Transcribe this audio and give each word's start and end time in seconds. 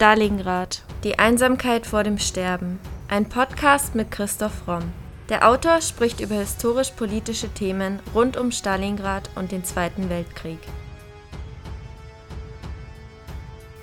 Stalingrad. 0.00 0.80
Die 1.04 1.18
Einsamkeit 1.18 1.86
vor 1.86 2.04
dem 2.04 2.16
Sterben. 2.16 2.80
Ein 3.08 3.28
Podcast 3.28 3.94
mit 3.94 4.10
Christoph 4.10 4.66
Romm. 4.66 4.94
Der 5.28 5.46
Autor 5.46 5.82
spricht 5.82 6.20
über 6.20 6.36
historisch-politische 6.36 7.50
Themen 7.50 8.00
rund 8.14 8.38
um 8.38 8.50
Stalingrad 8.50 9.28
und 9.34 9.52
den 9.52 9.62
Zweiten 9.62 10.08
Weltkrieg. 10.08 10.58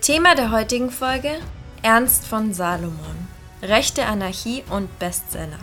Thema 0.02 0.34
der 0.34 0.50
heutigen 0.50 0.90
Folge: 0.90 1.36
Ernst 1.84 2.26
von 2.26 2.52
Salomon. 2.52 3.28
Rechte 3.62 4.08
Anarchie 4.08 4.64
und 4.72 4.98
Bestseller. 4.98 5.60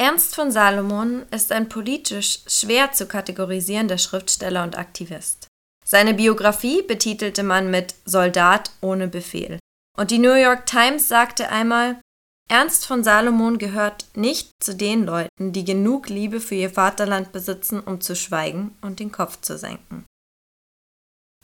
Ernst 0.00 0.36
von 0.36 0.52
Salomon 0.52 1.26
ist 1.32 1.50
ein 1.50 1.68
politisch 1.68 2.40
schwer 2.46 2.92
zu 2.92 3.06
kategorisierender 3.06 3.98
Schriftsteller 3.98 4.62
und 4.62 4.78
Aktivist. 4.78 5.48
Seine 5.84 6.14
Biografie 6.14 6.82
betitelte 6.82 7.42
man 7.42 7.70
mit 7.70 7.96
Soldat 8.04 8.70
ohne 8.80 9.08
Befehl. 9.08 9.58
Und 9.98 10.12
die 10.12 10.18
New 10.18 10.34
York 10.34 10.66
Times 10.66 11.08
sagte 11.08 11.48
einmal, 11.48 12.00
Ernst 12.48 12.86
von 12.86 13.02
Salomon 13.02 13.58
gehört 13.58 14.06
nicht 14.14 14.50
zu 14.62 14.74
den 14.74 15.04
Leuten, 15.04 15.52
die 15.52 15.64
genug 15.64 16.08
Liebe 16.08 16.40
für 16.40 16.54
ihr 16.54 16.70
Vaterland 16.70 17.32
besitzen, 17.32 17.80
um 17.80 18.00
zu 18.00 18.14
schweigen 18.14 18.76
und 18.80 19.00
den 19.00 19.10
Kopf 19.10 19.40
zu 19.40 19.58
senken. 19.58 20.06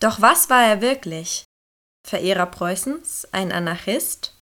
Doch 0.00 0.20
was 0.20 0.48
war 0.48 0.62
er 0.62 0.80
wirklich? 0.80 1.44
Verehrer 2.06 2.46
Preußens? 2.46 3.26
Ein 3.32 3.50
Anarchist? 3.50 4.38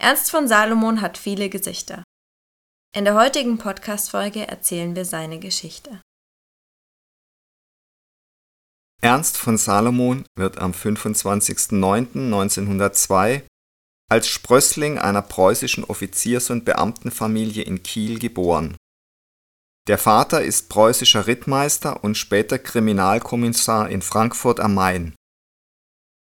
Ernst 0.00 0.30
von 0.30 0.46
Salomon 0.46 1.00
hat 1.00 1.18
viele 1.18 1.48
Gesichter. 1.48 2.04
In 2.92 3.04
der 3.04 3.14
heutigen 3.14 3.56
Podcast-Folge 3.56 4.48
erzählen 4.48 4.96
wir 4.96 5.04
seine 5.04 5.38
Geschichte. 5.38 6.02
Ernst 9.00 9.36
von 9.36 9.56
Salomon 9.56 10.24
wird 10.36 10.58
am 10.58 10.72
25.09.1902 10.72 13.42
als 14.10 14.26
Sprössling 14.26 14.98
einer 14.98 15.22
preußischen 15.22 15.84
Offiziers- 15.84 16.50
und 16.50 16.64
Beamtenfamilie 16.64 17.62
in 17.62 17.84
Kiel 17.84 18.18
geboren. 18.18 18.76
Der 19.86 19.98
Vater 19.98 20.42
ist 20.42 20.68
preußischer 20.68 21.28
Rittmeister 21.28 22.02
und 22.02 22.18
später 22.18 22.58
Kriminalkommissar 22.58 23.88
in 23.88 24.02
Frankfurt 24.02 24.58
am 24.58 24.74
Main. 24.74 25.14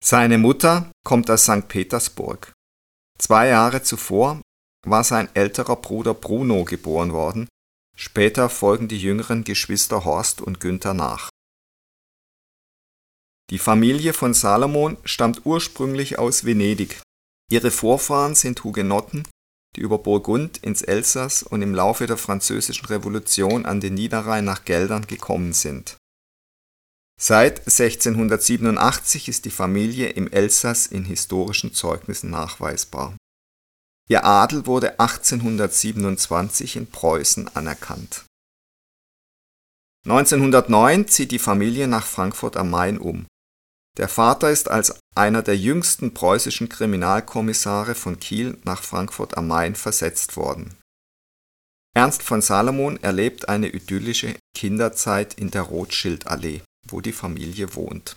Seine 0.04 0.36
Mutter 0.36 0.92
kommt 1.06 1.30
aus 1.30 1.44
St. 1.44 1.68
Petersburg. 1.68 2.52
Zwei 3.18 3.48
Jahre 3.48 3.82
zuvor 3.82 4.42
war 4.86 5.04
sein 5.04 5.28
älterer 5.34 5.76
Bruder 5.76 6.14
Bruno 6.14 6.64
geboren 6.64 7.12
worden, 7.12 7.48
später 7.96 8.48
folgen 8.48 8.88
die 8.88 9.00
jüngeren 9.00 9.44
Geschwister 9.44 10.04
Horst 10.04 10.40
und 10.40 10.60
Günther 10.60 10.94
nach. 10.94 11.30
Die 13.50 13.58
Familie 13.58 14.12
von 14.12 14.32
Salomon 14.32 14.96
stammt 15.04 15.44
ursprünglich 15.44 16.18
aus 16.18 16.44
Venedig. 16.44 17.02
Ihre 17.50 17.72
Vorfahren 17.72 18.36
sind 18.36 18.62
Hugenotten, 18.62 19.26
die 19.76 19.80
über 19.80 19.98
Burgund 19.98 20.58
ins 20.58 20.82
Elsass 20.82 21.42
und 21.42 21.60
im 21.62 21.74
Laufe 21.74 22.06
der 22.06 22.16
Französischen 22.16 22.86
Revolution 22.86 23.66
an 23.66 23.80
den 23.80 23.94
Niederrhein 23.94 24.44
nach 24.44 24.64
Geldern 24.64 25.06
gekommen 25.06 25.52
sind. 25.52 25.96
Seit 27.20 27.60
1687 27.60 29.28
ist 29.28 29.44
die 29.44 29.50
Familie 29.50 30.08
im 30.10 30.30
Elsass 30.30 30.86
in 30.86 31.04
historischen 31.04 31.74
Zeugnissen 31.74 32.30
nachweisbar 32.30 33.16
Ihr 34.10 34.24
Adel 34.24 34.66
wurde 34.66 34.98
1827 34.98 36.74
in 36.74 36.90
Preußen 36.90 37.46
anerkannt. 37.54 38.24
1909 40.04 41.06
zieht 41.06 41.30
die 41.30 41.38
Familie 41.38 41.86
nach 41.86 42.04
Frankfurt 42.04 42.56
am 42.56 42.70
Main 42.70 42.98
um. 42.98 43.26
Der 43.98 44.08
Vater 44.08 44.50
ist 44.50 44.68
als 44.68 44.98
einer 45.14 45.42
der 45.42 45.56
jüngsten 45.56 46.12
preußischen 46.12 46.68
Kriminalkommissare 46.68 47.94
von 47.94 48.18
Kiel 48.18 48.58
nach 48.64 48.82
Frankfurt 48.82 49.36
am 49.36 49.46
Main 49.46 49.76
versetzt 49.76 50.36
worden. 50.36 50.76
Ernst 51.94 52.24
von 52.24 52.42
Salomon 52.42 52.96
erlebt 52.96 53.48
eine 53.48 53.68
idyllische 53.68 54.34
Kinderzeit 54.56 55.34
in 55.34 55.52
der 55.52 55.62
Rothschildallee, 55.62 56.62
wo 56.88 57.00
die 57.00 57.12
Familie 57.12 57.76
wohnt. 57.76 58.16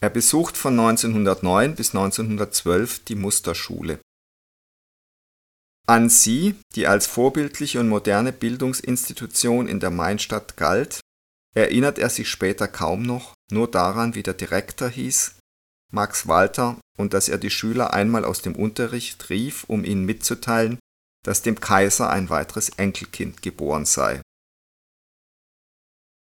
Er 0.00 0.10
besucht 0.10 0.56
von 0.56 0.76
1909 0.76 1.76
bis 1.76 1.90
1912 1.94 3.04
die 3.04 3.14
Musterschule 3.14 4.00
an 5.86 6.08
sie, 6.08 6.56
die 6.74 6.86
als 6.86 7.06
vorbildliche 7.06 7.80
und 7.80 7.88
moderne 7.88 8.32
Bildungsinstitution 8.32 9.68
in 9.68 9.80
der 9.80 9.90
Mainstadt 9.90 10.56
galt, 10.56 11.00
erinnert 11.54 11.98
er 11.98 12.08
sich 12.08 12.28
später 12.28 12.68
kaum 12.68 13.02
noch, 13.02 13.34
nur 13.50 13.70
daran, 13.70 14.14
wie 14.14 14.22
der 14.22 14.34
Direktor 14.34 14.88
hieß, 14.88 15.36
Max 15.92 16.26
Walter, 16.26 16.78
und 16.96 17.14
dass 17.14 17.28
er 17.28 17.38
die 17.38 17.50
Schüler 17.50 17.92
einmal 17.92 18.24
aus 18.24 18.42
dem 18.42 18.54
Unterricht 18.54 19.28
rief, 19.28 19.64
um 19.64 19.84
ihnen 19.84 20.04
mitzuteilen, 20.04 20.78
dass 21.24 21.42
dem 21.42 21.60
Kaiser 21.60 22.10
ein 22.10 22.30
weiteres 22.30 22.70
Enkelkind 22.70 23.42
geboren 23.42 23.84
sei. 23.84 24.20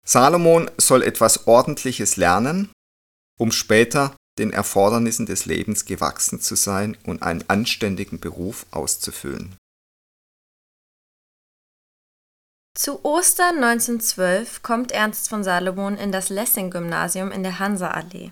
Salomon 0.06 0.72
soll 0.78 1.04
etwas 1.04 1.48
Ordentliches 1.48 2.18
lernen, 2.18 2.72
um 3.38 3.52
später 3.52 4.16
den 4.40 4.52
Erfordernissen 4.52 5.26
des 5.26 5.46
Lebens 5.46 5.86
gewachsen 5.86 6.42
zu 6.42 6.56
sein 6.56 6.98
und 7.06 7.22
einen 7.22 7.44
anständigen 7.48 8.20
Beruf 8.20 8.66
auszufüllen. 8.72 9.56
Zu 12.76 13.04
Ostern 13.04 13.62
1912 13.62 14.64
kommt 14.64 14.92
Ernst 14.92 15.30
von 15.30 15.44
Salomon 15.44 15.98
in 15.98 16.12
das 16.12 16.30
Lessing-Gymnasium 16.30 17.32
in 17.32 17.44
der 17.44 17.60
Hansa-Allee. 17.60 18.32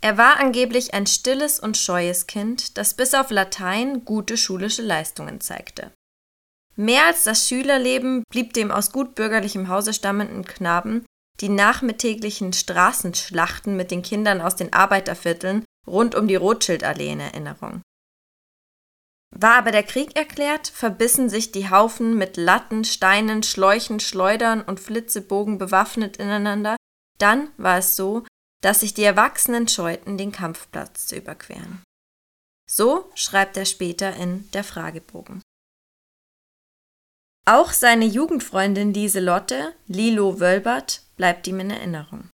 Er 0.00 0.16
war 0.16 0.38
angeblich 0.38 0.94
ein 0.94 1.06
stilles 1.06 1.58
und 1.58 1.76
scheues 1.76 2.26
Kind, 2.26 2.76
das 2.76 2.94
bis 2.94 3.14
auf 3.14 3.30
Latein 3.30 4.04
gute 4.04 4.36
schulische 4.36 4.82
Leistungen 4.82 5.40
zeigte. 5.40 5.92
Mehr 6.76 7.06
als 7.06 7.24
das 7.24 7.48
Schülerleben 7.48 8.22
blieb 8.30 8.52
dem 8.52 8.70
aus 8.70 8.92
gutbürgerlichem 8.92 9.68
Hause 9.68 9.92
stammenden 9.92 10.44
Knaben 10.44 11.04
die 11.40 11.48
nachmittäglichen 11.48 12.52
Straßenschlachten 12.52 13.76
mit 13.76 13.90
den 13.90 14.02
Kindern 14.02 14.40
aus 14.40 14.56
den 14.56 14.72
Arbeitervierteln 14.72 15.64
rund 15.86 16.14
um 16.14 16.28
die 16.28 16.36
Rothschildallee 16.36 17.12
in 17.12 17.20
Erinnerung. 17.20 17.82
War 19.34 19.56
aber 19.56 19.72
der 19.72 19.82
Krieg 19.82 20.16
erklärt, 20.16 20.68
verbissen 20.68 21.28
sich 21.28 21.52
die 21.52 21.70
Haufen 21.70 22.16
mit 22.16 22.36
Latten, 22.36 22.84
Steinen, 22.84 23.42
Schläuchen, 23.42 24.00
Schleudern 24.00 24.62
und 24.62 24.80
Flitzebogen 24.80 25.58
bewaffnet 25.58 26.16
ineinander, 26.16 26.76
dann 27.18 27.50
war 27.56 27.78
es 27.78 27.94
so, 27.94 28.24
dass 28.62 28.80
sich 28.80 28.94
die 28.94 29.04
Erwachsenen 29.04 29.68
scheuten, 29.68 30.16
den 30.18 30.32
Kampfplatz 30.32 31.06
zu 31.06 31.16
überqueren. 31.16 31.82
So 32.70 33.10
schreibt 33.14 33.56
er 33.56 33.64
später 33.64 34.14
in 34.16 34.50
Der 34.52 34.64
Fragebogen. 34.64 35.42
Auch 37.46 37.72
seine 37.72 38.04
Jugendfreundin 38.04 38.92
Lieselotte, 38.92 39.74
Lilo 39.86 40.40
Wölbert, 40.40 41.02
bleibt 41.18 41.46
ihm 41.46 41.60
in 41.60 41.70
Erinnerung. 41.70 42.30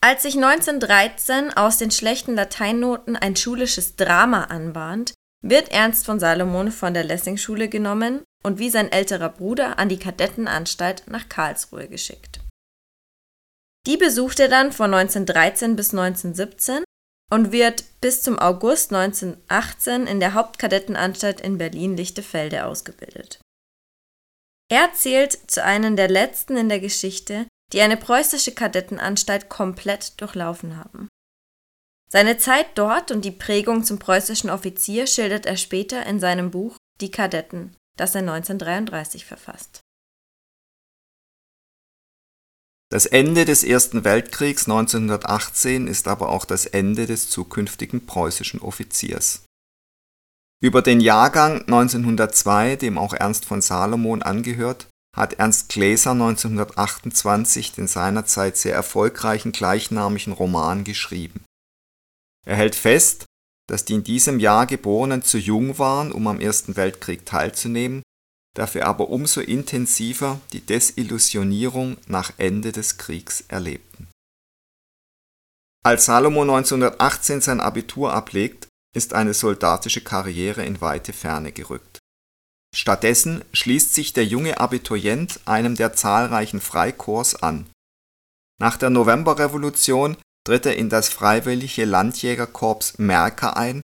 Als 0.00 0.22
sich 0.22 0.34
1913 0.34 1.52
aus 1.56 1.78
den 1.78 1.92
schlechten 1.92 2.34
Lateinnoten 2.34 3.14
ein 3.14 3.36
schulisches 3.36 3.94
Drama 3.94 4.44
anbahnt, 4.44 5.14
wird 5.44 5.70
Ernst 5.70 6.06
von 6.06 6.18
Salomon 6.18 6.72
von 6.72 6.94
der 6.94 7.04
Lessing-Schule 7.04 7.68
genommen 7.68 8.24
und 8.44 8.58
wie 8.58 8.70
sein 8.70 8.90
älterer 8.90 9.28
Bruder 9.28 9.78
an 9.78 9.88
die 9.88 9.98
Kadettenanstalt 9.98 11.04
nach 11.06 11.28
Karlsruhe 11.28 11.88
geschickt. 11.88 12.40
Die 13.86 13.96
besucht 13.96 14.40
er 14.40 14.48
dann 14.48 14.72
von 14.72 14.92
1913 14.92 15.76
bis 15.76 15.90
1917 15.90 16.84
und 17.30 17.52
wird 17.52 17.84
bis 18.00 18.22
zum 18.22 18.38
August 18.38 18.92
1918 18.92 20.06
in 20.06 20.20
der 20.20 20.34
Hauptkadettenanstalt 20.34 21.40
in 21.40 21.58
Berlin-Lichtefelde 21.58 22.64
ausgebildet. 22.64 23.40
Er 24.70 24.92
zählt 24.92 25.50
zu 25.50 25.64
einem 25.64 25.96
der 25.96 26.08
letzten 26.08 26.56
in 26.56 26.68
der 26.68 26.80
Geschichte, 26.80 27.46
die 27.72 27.80
eine 27.80 27.96
preußische 27.96 28.52
Kadettenanstalt 28.52 29.48
komplett 29.48 30.20
durchlaufen 30.20 30.76
haben. 30.76 31.08
Seine 32.10 32.38
Zeit 32.38 32.66
dort 32.76 33.10
und 33.10 33.24
die 33.24 33.30
Prägung 33.30 33.84
zum 33.84 33.98
preußischen 33.98 34.48
Offizier 34.48 35.06
schildert 35.06 35.44
er 35.44 35.58
später 35.58 36.06
in 36.06 36.20
seinem 36.20 36.50
Buch 36.50 36.76
Die 37.00 37.10
Kadetten, 37.10 37.76
das 37.98 38.14
er 38.14 38.22
1933 38.22 39.26
verfasst. 39.26 39.80
Das 42.90 43.04
Ende 43.04 43.44
des 43.44 43.64
Ersten 43.64 44.04
Weltkriegs 44.04 44.64
1918 44.64 45.86
ist 45.86 46.08
aber 46.08 46.30
auch 46.30 46.46
das 46.46 46.64
Ende 46.64 47.06
des 47.06 47.28
zukünftigen 47.28 48.06
preußischen 48.06 48.62
Offiziers. 48.62 49.44
Über 50.62 50.80
den 50.80 51.00
Jahrgang 51.00 51.60
1902, 51.60 52.76
dem 52.76 52.96
auch 52.96 53.12
Ernst 53.12 53.44
von 53.44 53.60
Salomon 53.60 54.22
angehört, 54.22 54.88
hat 55.18 55.34
Ernst 55.34 55.68
Gläser 55.68 56.12
1928 56.12 57.72
den 57.72 57.88
seinerzeit 57.88 58.56
sehr 58.56 58.74
erfolgreichen 58.74 59.52
gleichnamigen 59.52 60.32
Roman 60.32 60.84
geschrieben. 60.84 61.44
Er 62.46 62.56
hält 62.56 62.76
fest, 62.76 63.26
dass 63.68 63.84
die 63.84 63.94
in 63.94 64.04
diesem 64.04 64.38
Jahr 64.38 64.66
Geborenen 64.66 65.22
zu 65.22 65.38
jung 65.38 65.78
waren, 65.78 66.12
um 66.12 66.26
am 66.26 66.40
Ersten 66.40 66.76
Weltkrieg 66.76 67.26
teilzunehmen, 67.26 68.02
dafür 68.56 68.86
aber 68.86 69.10
umso 69.10 69.40
intensiver 69.40 70.40
die 70.52 70.60
Desillusionierung 70.60 71.96
nach 72.06 72.32
Ende 72.38 72.72
des 72.72 72.96
Kriegs 72.96 73.44
erlebten. 73.48 74.08
Als 75.84 76.06
Salomon 76.06 76.48
1918 76.50 77.40
sein 77.40 77.60
Abitur 77.60 78.12
ablegt, 78.12 78.68
ist 78.96 79.14
eine 79.14 79.34
soldatische 79.34 80.00
Karriere 80.00 80.64
in 80.64 80.80
weite 80.80 81.12
Ferne 81.12 81.52
gerückt. 81.52 81.87
Stattdessen 82.74 83.44
schließt 83.52 83.94
sich 83.94 84.12
der 84.12 84.26
junge 84.26 84.60
Abiturient 84.60 85.40
einem 85.46 85.74
der 85.74 85.94
zahlreichen 85.94 86.60
Freikorps 86.60 87.34
an. 87.34 87.66
Nach 88.60 88.76
der 88.76 88.90
Novemberrevolution 88.90 90.16
tritt 90.44 90.66
er 90.66 90.76
in 90.76 90.88
das 90.88 91.08
Freiwillige 91.08 91.84
Landjägerkorps 91.84 92.98
Märker 92.98 93.56
ein 93.56 93.80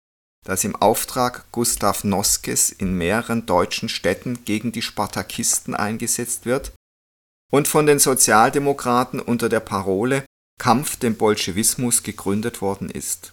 das 0.44 0.64
im 0.64 0.74
Auftrag 0.76 1.50
Gustav 1.52 2.04
Noskes 2.04 2.70
in 2.70 2.96
mehreren 2.96 3.46
deutschen 3.46 3.88
Städten 3.88 4.44
gegen 4.44 4.72
die 4.72 4.82
Spartakisten 4.82 5.74
eingesetzt 5.74 6.46
wird 6.46 6.72
und 7.52 7.68
von 7.68 7.86
den 7.86 7.98
Sozialdemokraten 7.98 9.20
unter 9.20 9.48
der 9.48 9.60
Parole 9.60 10.24
Kampf 10.58 10.96
dem 10.96 11.16
Bolschewismus 11.16 12.02
gegründet 12.02 12.60
worden 12.60 12.90
ist. 12.90 13.32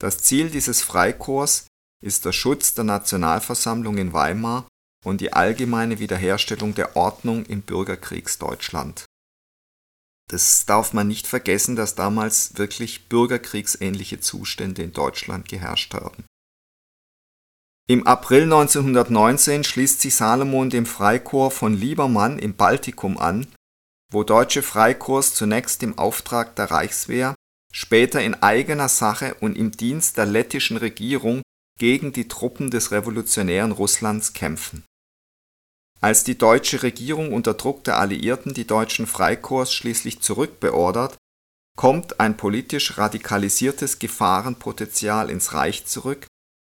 Das 0.00 0.18
Ziel 0.18 0.50
dieses 0.50 0.82
Freikorps 0.82 1.66
ist 2.04 2.24
der 2.24 2.32
Schutz 2.32 2.74
der 2.74 2.84
Nationalversammlung 2.84 3.98
in 3.98 4.12
Weimar 4.12 4.66
und 5.04 5.20
die 5.20 5.32
allgemeine 5.32 5.98
Wiederherstellung 5.98 6.74
der 6.74 6.96
Ordnung 6.96 7.44
im 7.46 7.62
Bürgerkriegsdeutschland 7.62 9.06
das 10.28 10.66
darf 10.66 10.92
man 10.92 11.08
nicht 11.08 11.26
vergessen, 11.26 11.74
dass 11.74 11.94
damals 11.94 12.58
wirklich 12.58 13.08
bürgerkriegsähnliche 13.08 14.20
Zustände 14.20 14.82
in 14.82 14.92
Deutschland 14.92 15.48
geherrscht 15.48 15.94
haben. 15.94 16.24
Im 17.88 18.06
April 18.06 18.42
1919 18.42 19.64
schließt 19.64 20.02
sich 20.02 20.14
Salomon 20.14 20.68
dem 20.68 20.84
Freikorps 20.84 21.56
von 21.56 21.72
Liebermann 21.72 22.38
im 22.38 22.54
Baltikum 22.54 23.16
an, 23.16 23.46
wo 24.12 24.22
deutsche 24.22 24.62
Freikorps 24.62 25.34
zunächst 25.34 25.82
im 25.82 25.96
Auftrag 25.96 26.54
der 26.56 26.70
Reichswehr, 26.70 27.34
später 27.72 28.20
in 28.20 28.34
eigener 28.34 28.90
Sache 28.90 29.34
und 29.40 29.56
im 29.56 29.70
Dienst 29.70 30.18
der 30.18 30.26
lettischen 30.26 30.76
Regierung 30.76 31.40
gegen 31.78 32.12
die 32.12 32.28
Truppen 32.28 32.70
des 32.70 32.90
revolutionären 32.90 33.72
Russlands 33.72 34.32
kämpfen 34.32 34.84
als 36.00 36.24
die 36.24 36.38
deutsche 36.38 36.82
Regierung 36.82 37.32
unter 37.32 37.54
Druck 37.54 37.84
der 37.84 37.98
Alliierten 37.98 38.54
die 38.54 38.66
deutschen 38.66 39.06
Freikorps 39.06 39.72
schließlich 39.72 40.20
zurückbeordert, 40.20 41.16
kommt 41.76 42.20
ein 42.20 42.36
politisch 42.36 42.98
radikalisiertes 42.98 43.98
Gefahrenpotenzial 43.98 45.30
ins 45.30 45.54
Reich 45.54 45.86
zurück, 45.86 46.26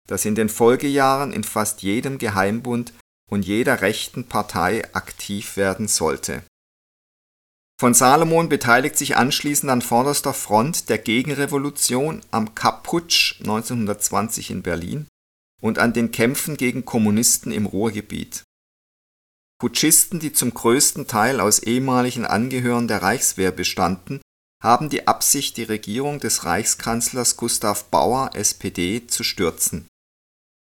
das 0.09 0.25
in 0.25 0.35
den 0.35 0.49
Folgejahren 0.49 1.33
in 1.33 1.45
fast 1.45 1.83
jedem 1.83 2.19
Geheimbund 2.19 2.93
und 3.31 3.45
jeder 3.45 3.81
rechten 3.81 4.27
Partei 4.27 4.83
aktiv 4.95 5.57
werden 5.57 5.87
sollte. 5.87 6.43
Von 7.81 7.95
Salomon 7.95 8.51
beteiligt 8.51 8.99
sich 8.99 9.17
anschließend 9.17 9.73
an 9.73 9.81
vorderster 9.81 10.35
Front 10.35 10.91
der 10.91 10.99
Gegenrevolution 10.99 12.21
am 12.31 12.55
Kapp-Putsch 12.55 13.41
1920 13.41 14.51
in 14.51 14.61
Berlin 14.63 15.07
und 15.63 15.79
an 15.79 15.95
den 15.95 16.11
Kämpfen 16.11 16.59
gegen 16.59 16.85
Kommunisten 16.85 17.53
im 17.53 17.65
Ruhrgebiet 17.65 18.43
Putschisten, 19.59 20.21
die 20.21 20.35
zum 20.35 20.53
größten 20.53 21.07
Teil 21.07 21.41
aus 21.41 21.61
ehemaligen 21.61 22.27
Angehörigen 22.27 22.87
der 22.87 23.01
Reichswehr 23.01 23.51
bestanden, 23.51 24.21
haben 24.63 24.91
die 24.91 25.09
Absicht, 25.09 25.57
die 25.57 25.63
Regierung 25.63 26.21
des 26.21 26.45
Reichskanzlers 26.45 27.39
Gustav 27.39 27.85
Bauer 27.85 28.33
(SPD) 28.35 29.07
zu 29.07 29.25
stürzen. 29.25 29.87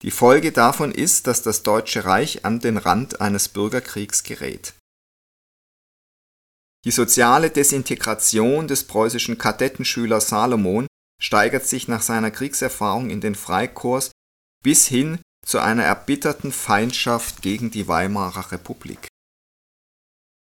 Die 0.01 0.11
Folge 0.11 0.53
davon 0.53 0.91
ist, 0.91 1.27
dass 1.27 1.43
das 1.43 1.63
Deutsche 1.63 2.07
Reich 2.07 2.47
an 2.47 2.61
den 2.61 2.79
Rand 2.79 3.21
eines 3.21 3.51
Bürgerkriegs 3.51 4.23
gerät. 4.23 4.73
Die 6.85 6.91
soziale 6.91 7.51
Desintegration 7.51 8.69
des 8.69 8.85
preußischen 8.85 9.39
Kadettenschülers 9.39 10.29
Salomon 10.29 10.87
steigert 11.21 11.67
sich 11.67 11.89
nach 11.89 12.03
seiner 12.03 12.31
Kriegserfahrung 12.31 13.09
in 13.09 13.21
den 13.21 13.35
Freikorps 13.35 14.11
bis 14.63 14.87
hin 14.87 15.19
zu 15.47 15.59
einer 15.59 15.85
erbitterten 15.85 16.53
Feindschaft 16.53 17.43
gegen 17.43 17.71
die 17.71 17.89
Weimarer 17.89 18.53
Republik. 18.53 19.09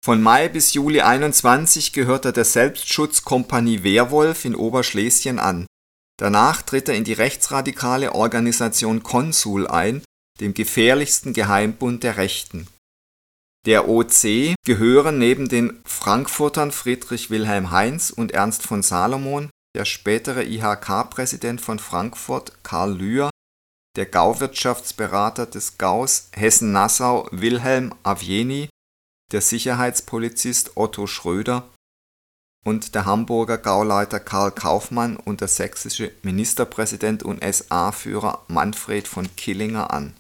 Von 0.05 0.23
Mai 0.23 0.49
bis 0.49 0.75
Juli 0.75 1.01
21 1.01 1.93
gehört 1.93 2.25
er 2.25 2.33
der 2.33 2.45
Selbstschutzkompanie 2.45 3.83
Wehrwolf 3.83 4.45
in 4.45 4.55
Oberschlesien 4.55 5.39
an. 5.39 5.67
Danach 6.19 6.63
tritt 6.63 6.89
er 6.89 6.95
in 6.95 7.05
die 7.05 7.13
rechtsradikale 7.13 8.15
Organisation 8.15 9.03
Konsul 9.03 9.67
ein, 9.67 10.03
dem 10.41 10.55
gefährlichsten 10.55 11.33
Geheimbund 11.33 12.03
der 12.03 12.17
Rechten. 12.17 12.67
Der 13.69 13.87
OC 13.87 14.55
gehören 14.65 15.19
neben 15.19 15.47
den 15.47 15.83
Frankfurtern 15.85 16.73
Friedrich 16.73 17.29
Wilhelm 17.29 17.71
Heinz 17.71 18.09
und 18.09 18.33
Ernst 18.33 18.63
von 18.63 18.83
Salomon, 18.83 19.51
der 19.77 19.85
spätere 19.85 20.45
IHK-Präsident 20.45 21.61
von 21.61 21.79
Frankfurt 21.79 22.65
Karl 22.65 22.97
Lühr 22.97 23.29
der 23.95 24.07
Gauwirtschaftsberater 24.07 25.45
des 25.45 25.77
Gaus 25.77 26.31
Hessen-Nassau 26.33 27.29
Wilhelm 27.31 27.95
Avjeni, 28.05 28.71
der 29.33 29.43
Sicherheitspolizist 29.43 30.79
Otto 30.79 31.07
Schröder 31.07 31.69
und 32.65 32.95
der 32.95 33.05
Hamburger 33.05 33.59
Gauleiter 33.59 34.19
Karl 34.19 34.51
Kaufmann 34.51 35.19
und 35.19 35.43
der 35.43 35.49
sächsische 35.49 36.11
Ministerpräsident 36.23 37.23
und 37.23 37.45
SA-Führer 37.45 38.47
Manfred 38.49 39.07
von 39.07 39.29
Killinger 39.37 39.93
an. 39.93 40.15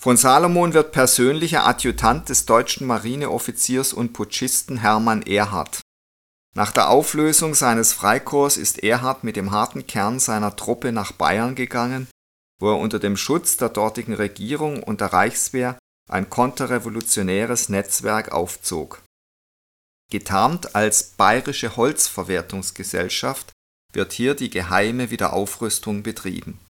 Von 0.00 0.16
Salomon 0.16 0.74
wird 0.74 0.92
persönlicher 0.92 1.66
Adjutant 1.66 2.28
des 2.28 2.46
deutschen 2.46 2.86
Marineoffiziers 2.86 3.92
und 3.92 4.12
Putschisten 4.12 4.78
Hermann 4.78 5.22
Erhard. 5.22 5.80
Nach 6.54 6.72
der 6.72 6.90
Auflösung 6.90 7.54
seines 7.54 7.92
Freikorps 7.92 8.56
ist 8.56 8.82
Erhard 8.82 9.24
mit 9.24 9.36
dem 9.36 9.50
harten 9.50 9.86
Kern 9.86 10.18
seiner 10.18 10.56
Truppe 10.56 10.92
nach 10.92 11.12
Bayern 11.12 11.54
gegangen 11.54 12.08
wo 12.58 12.70
er 12.70 12.78
unter 12.78 12.98
dem 12.98 13.16
Schutz 13.16 13.56
der 13.56 13.68
dortigen 13.68 14.14
Regierung 14.14 14.82
und 14.82 15.00
der 15.00 15.12
Reichswehr 15.12 15.78
ein 16.08 16.30
konterrevolutionäres 16.30 17.68
Netzwerk 17.68 18.32
aufzog. 18.32 19.02
Getarnt 20.10 20.74
als 20.74 21.02
Bayerische 21.02 21.76
Holzverwertungsgesellschaft 21.76 23.52
wird 23.92 24.12
hier 24.12 24.34
die 24.34 24.50
geheime 24.50 25.10
Wiederaufrüstung 25.10 26.02
betrieben. 26.02 26.60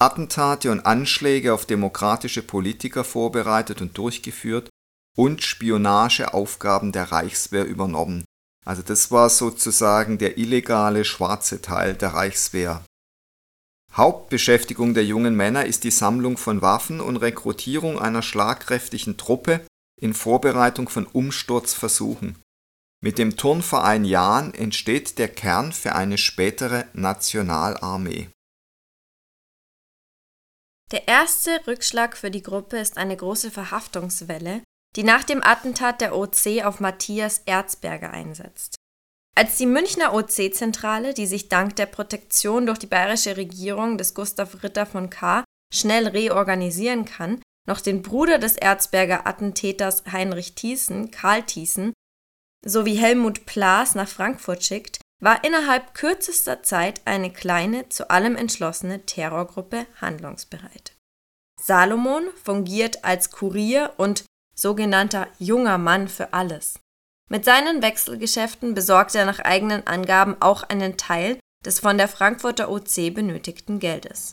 Attentate 0.00 0.70
und 0.70 0.86
Anschläge 0.86 1.52
auf 1.52 1.66
demokratische 1.66 2.42
Politiker 2.42 3.04
vorbereitet 3.04 3.80
und 3.82 3.96
durchgeführt 3.98 4.70
und 5.16 5.42
Spionageaufgaben 5.42 6.92
der 6.92 7.12
Reichswehr 7.12 7.66
übernommen. 7.66 8.24
Also 8.64 8.82
das 8.82 9.10
war 9.10 9.28
sozusagen 9.30 10.18
der 10.18 10.38
illegale 10.38 11.04
schwarze 11.04 11.60
Teil 11.60 11.94
der 11.94 12.14
Reichswehr 12.14 12.82
Hauptbeschäftigung 13.92 14.94
der 14.94 15.04
jungen 15.04 15.34
Männer 15.34 15.66
ist 15.66 15.82
die 15.82 15.90
Sammlung 15.90 16.36
von 16.36 16.62
Waffen 16.62 17.00
und 17.00 17.16
Rekrutierung 17.16 17.98
einer 17.98 18.22
schlagkräftigen 18.22 19.16
Truppe 19.16 19.60
in 20.00 20.14
Vorbereitung 20.14 20.88
von 20.88 21.06
Umsturzversuchen. 21.06 22.36
Mit 23.02 23.18
dem 23.18 23.36
Turnverein 23.36 24.04
Jahn 24.04 24.54
entsteht 24.54 25.18
der 25.18 25.28
Kern 25.28 25.72
für 25.72 25.94
eine 25.94 26.18
spätere 26.18 26.84
Nationalarmee. 26.92 28.28
Der 30.92 31.06
erste 31.06 31.66
Rückschlag 31.66 32.16
für 32.16 32.30
die 32.30 32.42
Gruppe 32.42 32.78
ist 32.78 32.96
eine 32.96 33.16
große 33.16 33.50
Verhaftungswelle, 33.50 34.62
die 34.96 35.04
nach 35.04 35.24
dem 35.24 35.42
Attentat 35.42 36.00
der 36.00 36.16
OC 36.16 36.64
auf 36.64 36.80
Matthias 36.80 37.42
Erzberger 37.46 38.10
einsetzt 38.10 38.80
als 39.40 39.56
die 39.56 39.64
Münchner 39.64 40.12
OC-Zentrale, 40.12 41.14
die 41.14 41.26
sich 41.26 41.48
dank 41.48 41.74
der 41.76 41.86
Protektion 41.86 42.66
durch 42.66 42.78
die 42.78 42.86
bayerische 42.86 43.38
Regierung 43.38 43.96
des 43.96 44.12
Gustav 44.12 44.62
Ritter 44.62 44.84
von 44.84 45.08
K. 45.08 45.44
schnell 45.72 46.08
reorganisieren 46.08 47.06
kann, 47.06 47.40
noch 47.66 47.80
den 47.80 48.02
Bruder 48.02 48.38
des 48.38 48.56
Erzberger 48.56 49.26
Attentäters 49.26 50.04
Heinrich 50.12 50.54
Thiessen, 50.54 51.10
Karl 51.10 51.42
Thiessen, 51.44 51.94
sowie 52.66 52.96
Helmut 52.96 53.46
Plaas 53.46 53.94
nach 53.94 54.08
Frankfurt 54.08 54.62
schickt, 54.62 54.98
war 55.20 55.44
innerhalb 55.44 55.94
kürzester 55.94 56.62
Zeit 56.62 57.02
eine 57.04 57.30
kleine, 57.30 57.88
zu 57.88 58.10
allem 58.10 58.36
entschlossene 58.36 59.04
Terrorgruppe 59.04 59.86
handlungsbereit. 60.00 60.96
Salomon 61.60 62.28
fungiert 62.42 63.04
als 63.04 63.30
Kurier 63.30 63.92
und 63.98 64.24
sogenannter 64.56 65.28
junger 65.38 65.78
Mann 65.78 66.08
für 66.08 66.32
alles. 66.32 66.80
Mit 67.30 67.44
seinen 67.44 67.82
Wechselgeschäften 67.82 68.74
besorgt 68.74 69.14
er 69.14 69.24
nach 69.24 69.38
eigenen 69.38 69.86
Angaben 69.86 70.36
auch 70.40 70.62
einen 70.64 70.96
Teil 70.96 71.38
des 71.64 71.78
von 71.80 71.98
der 71.98 72.08
Frankfurter 72.08 72.70
OC 72.70 73.14
benötigten 73.14 73.78
Geldes. 73.78 74.32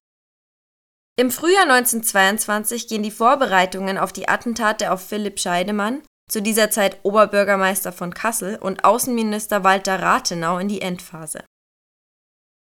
Im 1.20 1.32
Frühjahr 1.32 1.64
1922 1.64 2.88
gehen 2.88 3.04
die 3.04 3.12
Vorbereitungen 3.12 3.98
auf 3.98 4.14
die 4.14 4.30
Attentate 4.30 4.92
auf 4.92 5.06
Philipp 5.06 5.40
Scheidemann, 5.40 6.02
zu 6.30 6.42
dieser 6.42 6.70
Zeit 6.70 7.00
Oberbürgermeister 7.04 7.92
von 7.92 8.14
Kassel, 8.14 8.58
und 8.58 8.84
Außenminister 8.84 9.64
Walter 9.64 10.02
Rathenau 10.02 10.58
in 10.58 10.68
die 10.68 10.82
Endphase. 10.82 11.44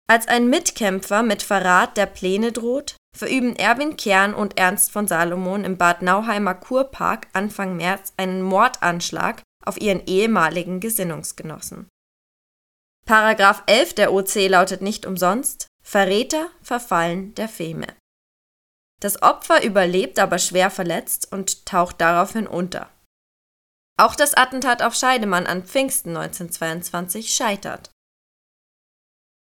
Als 0.08 0.28
ein 0.28 0.50
Mitkämpfer 0.50 1.24
mit 1.24 1.42
Verrat 1.42 1.96
der 1.96 2.08
Pläne 2.08 2.52
droht, 2.52 2.98
verüben 3.16 3.56
Erwin 3.56 3.98
Kern 3.98 4.34
und 4.34 4.58
Ernst 4.58 4.92
von 4.92 5.08
Salomon 5.08 5.64
im 5.64 5.78
Bad 5.78 6.02
Nauheimer 6.02 6.56
Kurpark 6.56 7.28
Anfang 7.34 7.78
März 7.78 8.14
einen 8.18 8.42
Mordanschlag 8.42 9.42
auf 9.64 9.80
ihren 9.80 10.06
ehemaligen 10.06 10.80
Gesinnungsgenossen. 10.80 11.88
Paragraph 13.06 13.64
11 13.68 13.96
der 13.96 14.14
OC 14.14 14.36
lautet 14.50 14.82
nicht 14.82 15.06
umsonst 15.06 15.68
Verräter 15.84 16.48
verfallen 16.62 17.34
der 17.36 17.50
Feme. 17.50 17.88
Das 19.02 19.22
Opfer 19.22 19.64
überlebt 19.64 20.20
aber 20.20 20.40
schwer 20.40 20.70
verletzt 20.70 21.32
und 21.32 21.66
taucht 21.66 22.00
daraufhin 22.00 22.48
unter. 22.48 22.90
Auch 24.02 24.16
das 24.16 24.34
Attentat 24.34 24.82
auf 24.82 24.96
Scheidemann 24.96 25.46
an 25.46 25.64
Pfingsten 25.64 26.18
1922 26.18 27.36
scheitert. 27.36 27.92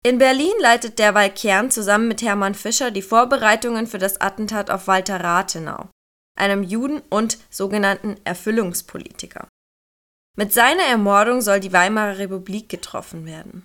In 0.04 0.19
Berlin 0.19 0.54
leitet 0.59 0.99
derweil 0.99 1.30
Kern 1.30 1.71
zusammen 1.71 2.09
mit 2.09 2.21
Hermann 2.21 2.57
Fischer 2.57 2.90
die 2.90 3.02
Vorbereitungen 3.02 3.87
für 3.87 3.99
das 3.99 4.21
Attentat 4.21 4.69
auf 4.69 4.88
Walter 4.88 5.21
Rathenau, 5.21 5.88
einem 6.37 6.64
Juden 6.64 7.00
und 7.11 7.38
sogenannten 7.49 8.16
Erfüllungspolitiker. 8.25 9.47
Mit 10.37 10.52
seiner 10.52 10.83
Ermordung 10.83 11.42
soll 11.42 11.61
die 11.61 11.73
Weimarer 11.73 12.19
Republik 12.19 12.69
getroffen 12.69 13.26
werden. 13.26 13.62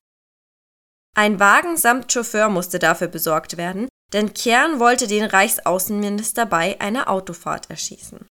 Ein 1.17 1.39
Wagen 1.39 1.77
samt 1.77 2.13
Chauffeur 2.13 2.49
musste 2.49 2.77
dafür 2.77 3.07
besorgt 3.07 3.57
werden, 3.57 3.89
denn 4.13 4.35
Kern 4.35 4.79
wollte 4.79 5.07
den 5.07 5.23
Reichsaußenminister 5.23 6.45
bei 6.45 6.79
einer 6.79 7.09
Autofahrt 7.09 7.71
erschießen. 7.71 8.27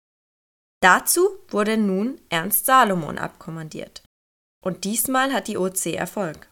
Dazu 0.82 1.30
wurde 1.50 1.78
nun 1.78 2.22
Ernst 2.30 2.66
Salomon 2.66 3.18
abkommandiert. 3.18 4.04
Und 4.64 4.84
diesmal 4.86 5.34
hat 5.34 5.48
die 5.48 5.58
OC 5.58 5.88
Erfolg. 5.88 6.50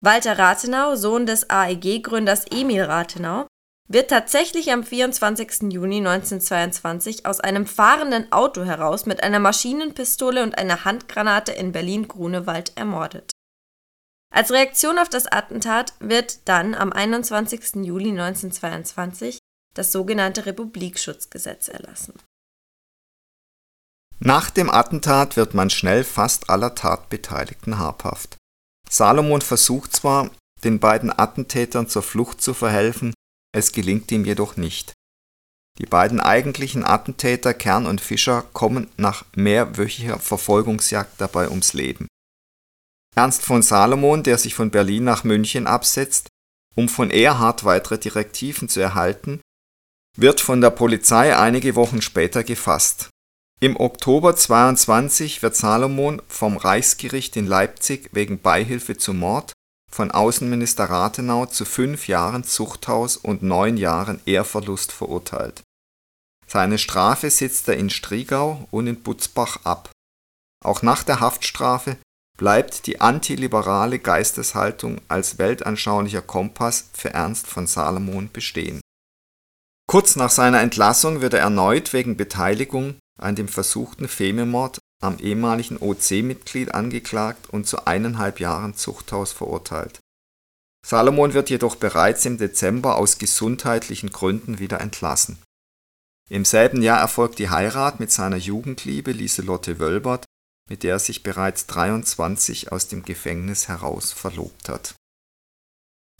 Walter 0.00 0.38
Rathenau, 0.38 0.96
Sohn 0.96 1.26
des 1.26 1.48
AEG-Gründers 1.48 2.46
Emil 2.50 2.82
Rathenau, 2.82 3.46
wird 3.88 4.10
tatsächlich 4.10 4.72
am 4.72 4.84
24. 4.84 5.72
Juni 5.72 5.98
1922 5.98 7.26
aus 7.26 7.40
einem 7.40 7.66
fahrenden 7.66 8.32
Auto 8.32 8.64
heraus 8.64 9.06
mit 9.06 9.22
einer 9.22 9.38
Maschinenpistole 9.38 10.42
und 10.42 10.58
einer 10.58 10.84
Handgranate 10.84 11.52
in 11.52 11.72
Berlin-Grunewald 11.72 12.76
ermordet. 12.76 13.30
Als 14.34 14.50
Reaktion 14.50 14.98
auf 14.98 15.08
das 15.08 15.26
Attentat 15.26 15.92
wird 16.00 16.48
dann 16.48 16.74
am 16.74 16.92
21. 16.92 17.84
Juli 17.84 18.10
1922 18.10 19.38
das 19.74 19.92
sogenannte 19.92 20.46
Republikschutzgesetz 20.46 21.68
erlassen. 21.68 22.14
Nach 24.24 24.50
dem 24.50 24.70
Attentat 24.70 25.36
wird 25.36 25.52
man 25.52 25.68
schnell 25.68 26.04
fast 26.04 26.48
aller 26.48 26.76
Tatbeteiligten 26.76 27.78
habhaft. 27.78 28.36
Salomon 28.88 29.40
versucht 29.40 29.96
zwar, 29.96 30.30
den 30.62 30.78
beiden 30.78 31.10
Attentätern 31.10 31.88
zur 31.88 32.02
Flucht 32.02 32.40
zu 32.40 32.54
verhelfen, 32.54 33.12
es 33.52 33.72
gelingt 33.72 34.12
ihm 34.12 34.24
jedoch 34.24 34.56
nicht. 34.56 34.92
Die 35.80 35.86
beiden 35.86 36.20
eigentlichen 36.20 36.84
Attentäter 36.84 37.52
Kern 37.52 37.86
und 37.86 38.00
Fischer 38.00 38.44
kommen 38.52 38.88
nach 38.96 39.24
mehrwöchiger 39.34 40.20
Verfolgungsjagd 40.20 41.20
dabei 41.20 41.48
ums 41.48 41.72
Leben. 41.72 42.06
Ernst 43.16 43.42
von 43.42 43.62
Salomon, 43.62 44.22
der 44.22 44.38
sich 44.38 44.54
von 44.54 44.70
Berlin 44.70 45.02
nach 45.02 45.24
München 45.24 45.66
absetzt, 45.66 46.28
um 46.76 46.88
von 46.88 47.10
Erhard 47.10 47.64
weitere 47.64 47.98
Direktiven 47.98 48.68
zu 48.68 48.78
erhalten, 48.78 49.40
wird 50.16 50.40
von 50.40 50.60
der 50.60 50.70
Polizei 50.70 51.36
einige 51.36 51.74
Wochen 51.74 52.02
später 52.02 52.44
gefasst. 52.44 53.11
Im 53.62 53.78
Oktober 53.78 54.34
22 54.34 55.40
wird 55.40 55.54
Salomon 55.54 56.20
vom 56.26 56.56
Reichsgericht 56.56 57.36
in 57.36 57.46
Leipzig 57.46 58.10
wegen 58.10 58.40
Beihilfe 58.40 58.96
zum 58.96 59.20
Mord 59.20 59.52
von 59.88 60.10
Außenminister 60.10 60.86
Rathenau 60.86 61.46
zu 61.46 61.64
fünf 61.64 62.08
Jahren 62.08 62.42
Zuchthaus 62.42 63.16
und 63.16 63.44
neun 63.44 63.76
Jahren 63.76 64.20
Ehrverlust 64.26 64.90
verurteilt. 64.90 65.62
Seine 66.48 66.76
Strafe 66.76 67.30
sitzt 67.30 67.68
er 67.68 67.76
in 67.76 67.88
Striegau 67.88 68.66
und 68.72 68.88
in 68.88 69.00
Butzbach 69.00 69.60
ab. 69.62 69.92
Auch 70.64 70.82
nach 70.82 71.04
der 71.04 71.20
Haftstrafe 71.20 71.98
bleibt 72.36 72.88
die 72.88 73.00
antiliberale 73.00 74.00
Geisteshaltung 74.00 75.00
als 75.06 75.38
weltanschaulicher 75.38 76.22
Kompass 76.22 76.90
für 76.94 77.10
Ernst 77.10 77.46
von 77.46 77.68
Salomon 77.68 78.28
bestehen. 78.32 78.80
Kurz 79.88 80.16
nach 80.16 80.30
seiner 80.30 80.62
Entlassung 80.62 81.20
wird 81.20 81.34
er 81.34 81.40
erneut 81.42 81.92
wegen 81.92 82.16
Beteiligung 82.16 82.96
an 83.22 83.36
dem 83.36 83.48
versuchten 83.48 84.08
Fememord 84.08 84.78
am 85.02 85.18
ehemaligen 85.18 85.78
OC-Mitglied 85.78 86.74
angeklagt 86.74 87.50
und 87.50 87.66
zu 87.66 87.86
eineinhalb 87.86 88.40
Jahren 88.40 88.74
Zuchthaus 88.74 89.32
verurteilt. 89.32 90.00
Salomon 90.86 91.34
wird 91.34 91.50
jedoch 91.50 91.76
bereits 91.76 92.24
im 92.24 92.38
Dezember 92.38 92.96
aus 92.96 93.18
gesundheitlichen 93.18 94.10
Gründen 94.10 94.58
wieder 94.58 94.80
entlassen. 94.80 95.38
Im 96.30 96.44
selben 96.44 96.82
Jahr 96.82 97.00
erfolgt 97.00 97.38
die 97.38 97.50
Heirat 97.50 98.00
mit 98.00 98.10
seiner 98.10 98.36
Jugendliebe 98.36 99.12
Lieselotte 99.12 99.78
Wölbert, 99.78 100.24
mit 100.68 100.82
der 100.82 100.94
er 100.94 100.98
sich 100.98 101.22
bereits 101.22 101.66
23 101.66 102.72
aus 102.72 102.88
dem 102.88 103.02
Gefängnis 103.02 103.68
heraus 103.68 104.12
verlobt 104.12 104.68
hat. 104.68 104.94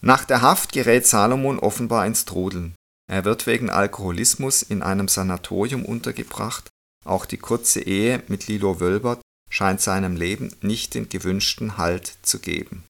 Nach 0.01 0.25
der 0.25 0.43
Haft 0.43 0.73
gerät 0.73 1.07
Salomon 1.07 1.59
offenbar 1.59 2.07
ins 2.07 2.25
Trudeln. 2.25 2.75
Er 3.09 3.25
wird 3.25 3.47
wegen 3.47 3.71
Alkoholismus 3.71 4.63
in 4.63 4.83
einem 4.83 5.09
Sanatorium 5.09 5.85
untergebracht 5.85 6.72
auch 7.05 7.27
die 7.27 7.39
kurze 7.39 7.81
Ehe 7.81 8.23
mit 8.29 8.47
Lilo 8.47 8.81
Wölbert 8.81 9.21
scheint 9.51 9.81
seinem 9.81 10.17
Leben 10.17 10.55
nicht 10.61 10.95
den 10.95 11.09
gewünschten 11.09 11.77
Halt 11.77 12.17
zu 12.23 12.39
geben. 12.39 12.85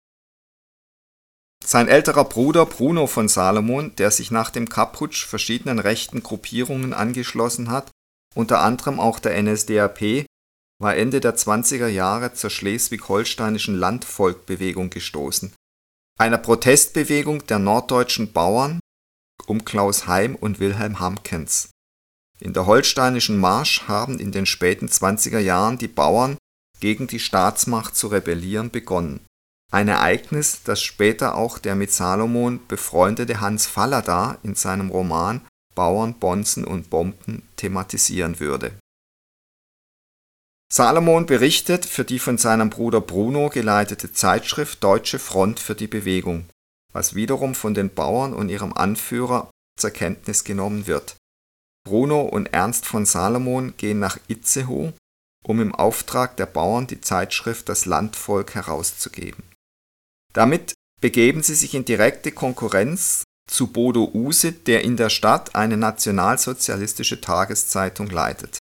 Sein 1.65 1.89
älterer 1.89 2.25
Bruder 2.25 2.67
Bruno 2.67 3.07
von 3.07 3.29
Salomon, 3.29 3.95
der 3.97 4.11
sich 4.11 4.31
nach 4.31 4.51
dem 4.51 4.69
Kapputsch 4.69 5.27
verschiedenen 5.27 5.79
rechten 5.79 6.23
Gruppierungen 6.23 6.93
angeschlossen 6.93 7.71
hat, 7.71 7.91
unter 8.35 8.61
anderem 8.61 8.99
auch 8.99 9.19
der 9.19 9.41
NSDAP, 9.41 10.27
war 10.81 10.97
Ende 10.97 11.21
der 11.21 11.37
20er 11.37 11.87
Jahre 11.87 12.33
zur 12.33 12.51
schleswig-holsteinischen 12.51 13.77
Landvolkbewegung 13.77 14.91
gestoßen, 14.91 15.53
einer 16.19 16.39
Protestbewegung 16.39 17.47
der 17.47 17.61
norddeutschen 17.61 18.33
Bauern 18.33 18.81
um 19.47 19.65
Klaus 19.65 20.07
Heim 20.07 20.35
und 20.35 20.61
Wilhelm 20.61 21.01
Hamkens 21.01 21.72
in 22.43 22.53
der 22.53 22.67
Holsteinischen 22.67 23.39
Marsch 23.39 23.83
haben 23.87 24.19
in 24.19 24.33
den 24.33 24.47
späten 24.47 24.89
20er 24.89 25.39
Jahren 25.39 25.79
die 25.79 25.89
Bauern 25.89 26.37
gegen 26.81 27.07
die 27.07 27.21
Staatsmacht 27.21 27.95
zu 27.95 28.09
rebellieren 28.09 28.71
begonnen, 28.71 29.21
ein 29.73 29.89
Ereignis, 29.89 30.63
das 30.65 30.83
später 30.83 31.37
auch 31.37 31.59
der 31.59 31.75
mit 31.75 31.93
Salomon 31.93 32.61
befreundete 32.67 33.41
Hans 33.41 33.67
Fallada 33.67 34.37
in 34.43 34.55
seinem 34.55 34.91
Roman 34.91 35.41
Bauern, 35.75 36.13
Bonzen 36.15 36.65
und 36.65 36.91
Bomben 36.91 37.49
thematisieren 37.57 38.39
würde. 38.39 38.73
Salomon 40.71 41.25
berichtet 41.25 41.87
für 41.87 42.05
die 42.05 42.19
von 42.19 42.37
seinem 42.37 42.69
Bruder 42.69 43.01
Bruno 43.01 43.49
geleitete 43.49 44.13
Zeitschrift 44.13 44.85
Deutsche 44.85 45.19
Front 45.19 45.61
für 45.61 45.75
die 45.75 45.87
Bewegung, 45.87 46.47
was 46.93 47.15
wiederum 47.15 47.55
von 47.55 47.73
den 47.73 47.95
Bauern 47.95 48.35
und 48.35 48.51
ihrem 48.51 48.75
Anführer 48.75 49.51
zur 49.79 49.91
Kenntnis 49.91 50.45
genommen 50.45 50.87
wird 50.87 51.17
Bruno 51.85 52.23
und 52.23 52.47
Ernst 52.53 52.87
von 52.87 53.05
Salomon 53.05 53.75
gehen 53.77 53.99
nach 53.99 54.19
Itzehoe, 54.29 54.93
um 55.45 55.61
im 55.61 55.75
Auftrag 55.75 56.37
der 56.37 56.47
Bauern 56.47 56.87
die 56.87 57.01
Zeitschrift 57.01 57.69
Das 57.69 57.87
Landvolk 57.87 58.55
herauszugeben. 58.55 59.45
Damit 60.33 60.75
begeben 61.01 61.43
sie 61.43 61.55
sich 61.55 61.75
in 61.75 61.85
direkte 61.85 62.33
Konkurrenz 62.33 63.25
zu 63.51 63.67
Bodo 63.67 64.11
Use, 64.15 64.53
der 64.53 64.83
in 64.83 64.97
der 64.97 65.11
Stadt 65.11 65.55
eine 65.55 65.77
nationalsozialistische 65.77 67.21
Tageszeitung 67.21 68.09
leitet. 68.09 68.59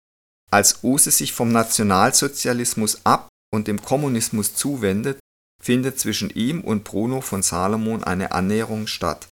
Als 0.51 0.83
Use 0.83 1.11
sich 1.11 1.33
vom 1.33 1.53
Nationalsozialismus 1.53 3.05
ab 3.05 3.29
und 3.53 3.69
dem 3.69 3.83
Kommunismus 3.83 4.55
zuwendet, 4.55 5.21
findet 5.63 6.01
zwischen 6.01 6.31
ihm 6.31 6.63
und 6.63 6.83
Bruno 6.85 7.21
von 7.21 7.43
Salomon 7.43 8.03
eine 8.03 8.33
Annäherung 8.33 8.87
statt 8.87 9.29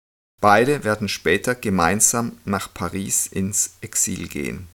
Beide 0.45 0.85
werden 0.85 1.09
später 1.09 1.55
gemeinsam 1.55 2.39
nach 2.45 2.69
Paris 2.75 3.27
ins 3.27 3.79
Exil 3.81 4.29
gehen. 4.29 4.69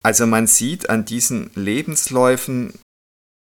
Also 0.00 0.28
man 0.28 0.46
sieht 0.46 0.88
an 0.88 1.04
diesen 1.04 1.50
Lebensläufen, 1.56 2.74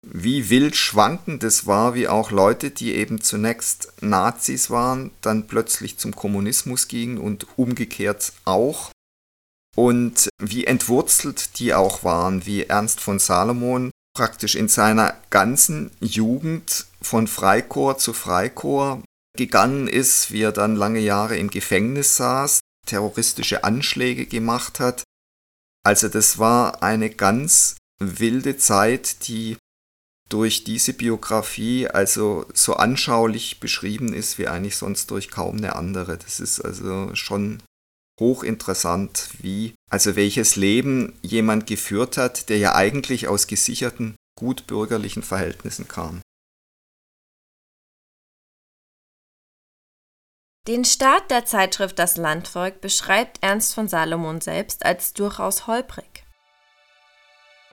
wie 0.07 0.51
wild 0.51 0.77
schwankend 0.77 1.43
es 1.43 1.67
war, 1.67 1.95
wie 1.95 2.07
auch 2.07 2.31
Leute, 2.31 2.71
die 2.71 2.95
eben 2.95 3.23
zunächst 3.23 3.95
Nazis 4.03 4.69
waren, 4.69 5.11
dann 5.23 5.47
plötzlich 5.47 5.97
zum 5.97 6.15
Kommunismus 6.15 6.87
gingen 6.87 7.17
und 7.17 7.47
umgekehrt 7.57 8.35
auch. 8.45 8.91
Und 9.75 10.29
wie 10.39 10.67
entwurzelt 10.67 11.59
die 11.59 11.73
auch 11.73 12.05
waren, 12.05 12.45
wie 12.45 12.65
Ernst 12.65 13.01
von 13.01 13.19
Salomon 13.21 13.91
praktisch 14.15 14.55
in 14.55 14.69
seiner 14.69 15.17
ganzen 15.31 15.93
Jugend 16.01 16.85
von 17.01 17.27
Freikorps 17.27 18.05
zu 18.05 18.13
Freikorps 18.13 19.03
gegangen 19.37 19.87
ist, 19.87 20.33
wie 20.33 20.43
er 20.43 20.53
dann 20.53 20.77
lange 20.77 21.01
Jahre 21.01 21.37
im 21.37 21.51
Gefängnis 21.51 22.17
saß, 22.17 22.61
terroristische 22.87 23.65
Anschläge 23.65 24.27
gemacht 24.27 24.81
hat. 24.81 25.05
Also 25.85 26.09
das 26.09 26.39
war 26.39 26.83
eine 26.83 27.11
ganz 27.11 27.77
wilde 28.01 28.57
Zeit, 28.57 29.29
die 29.29 29.57
durch 30.29 30.65
diese 30.65 30.93
Biografie 30.93 31.89
also 31.89 32.47
so 32.53 32.75
anschaulich 32.75 33.61
beschrieben 33.61 34.13
ist 34.13 34.39
wie 34.39 34.49
eigentlich 34.49 34.77
sonst 34.77 35.11
durch 35.11 35.31
kaum 35.31 35.59
eine 35.59 35.77
andere. 35.77 36.19
Das 36.19 36.41
ist 36.41 36.61
also 36.61 37.15
schon 37.15 37.63
hochinteressant, 38.19 39.31
wie, 39.41 39.75
also 39.91 40.17
welches 40.17 40.57
Leben 40.57 41.13
jemand 41.23 41.67
geführt 41.67 42.17
hat, 42.17 42.49
der 42.49 42.59
ja 42.59 42.75
eigentlich 42.75 43.29
aus 43.29 43.47
gesicherten, 43.47 44.17
gutbürgerlichen 44.39 45.23
Verhältnissen 45.23 45.87
kam. 45.87 46.21
Den 50.67 50.85
Start 50.85 51.31
der 51.31 51.45
Zeitschrift 51.45 51.97
Das 51.97 52.17
Landvolk 52.17 52.81
beschreibt 52.81 53.39
Ernst 53.41 53.73
von 53.73 53.87
Salomon 53.87 54.41
selbst 54.41 54.85
als 54.85 55.13
durchaus 55.13 55.69
holprig. 55.69 56.25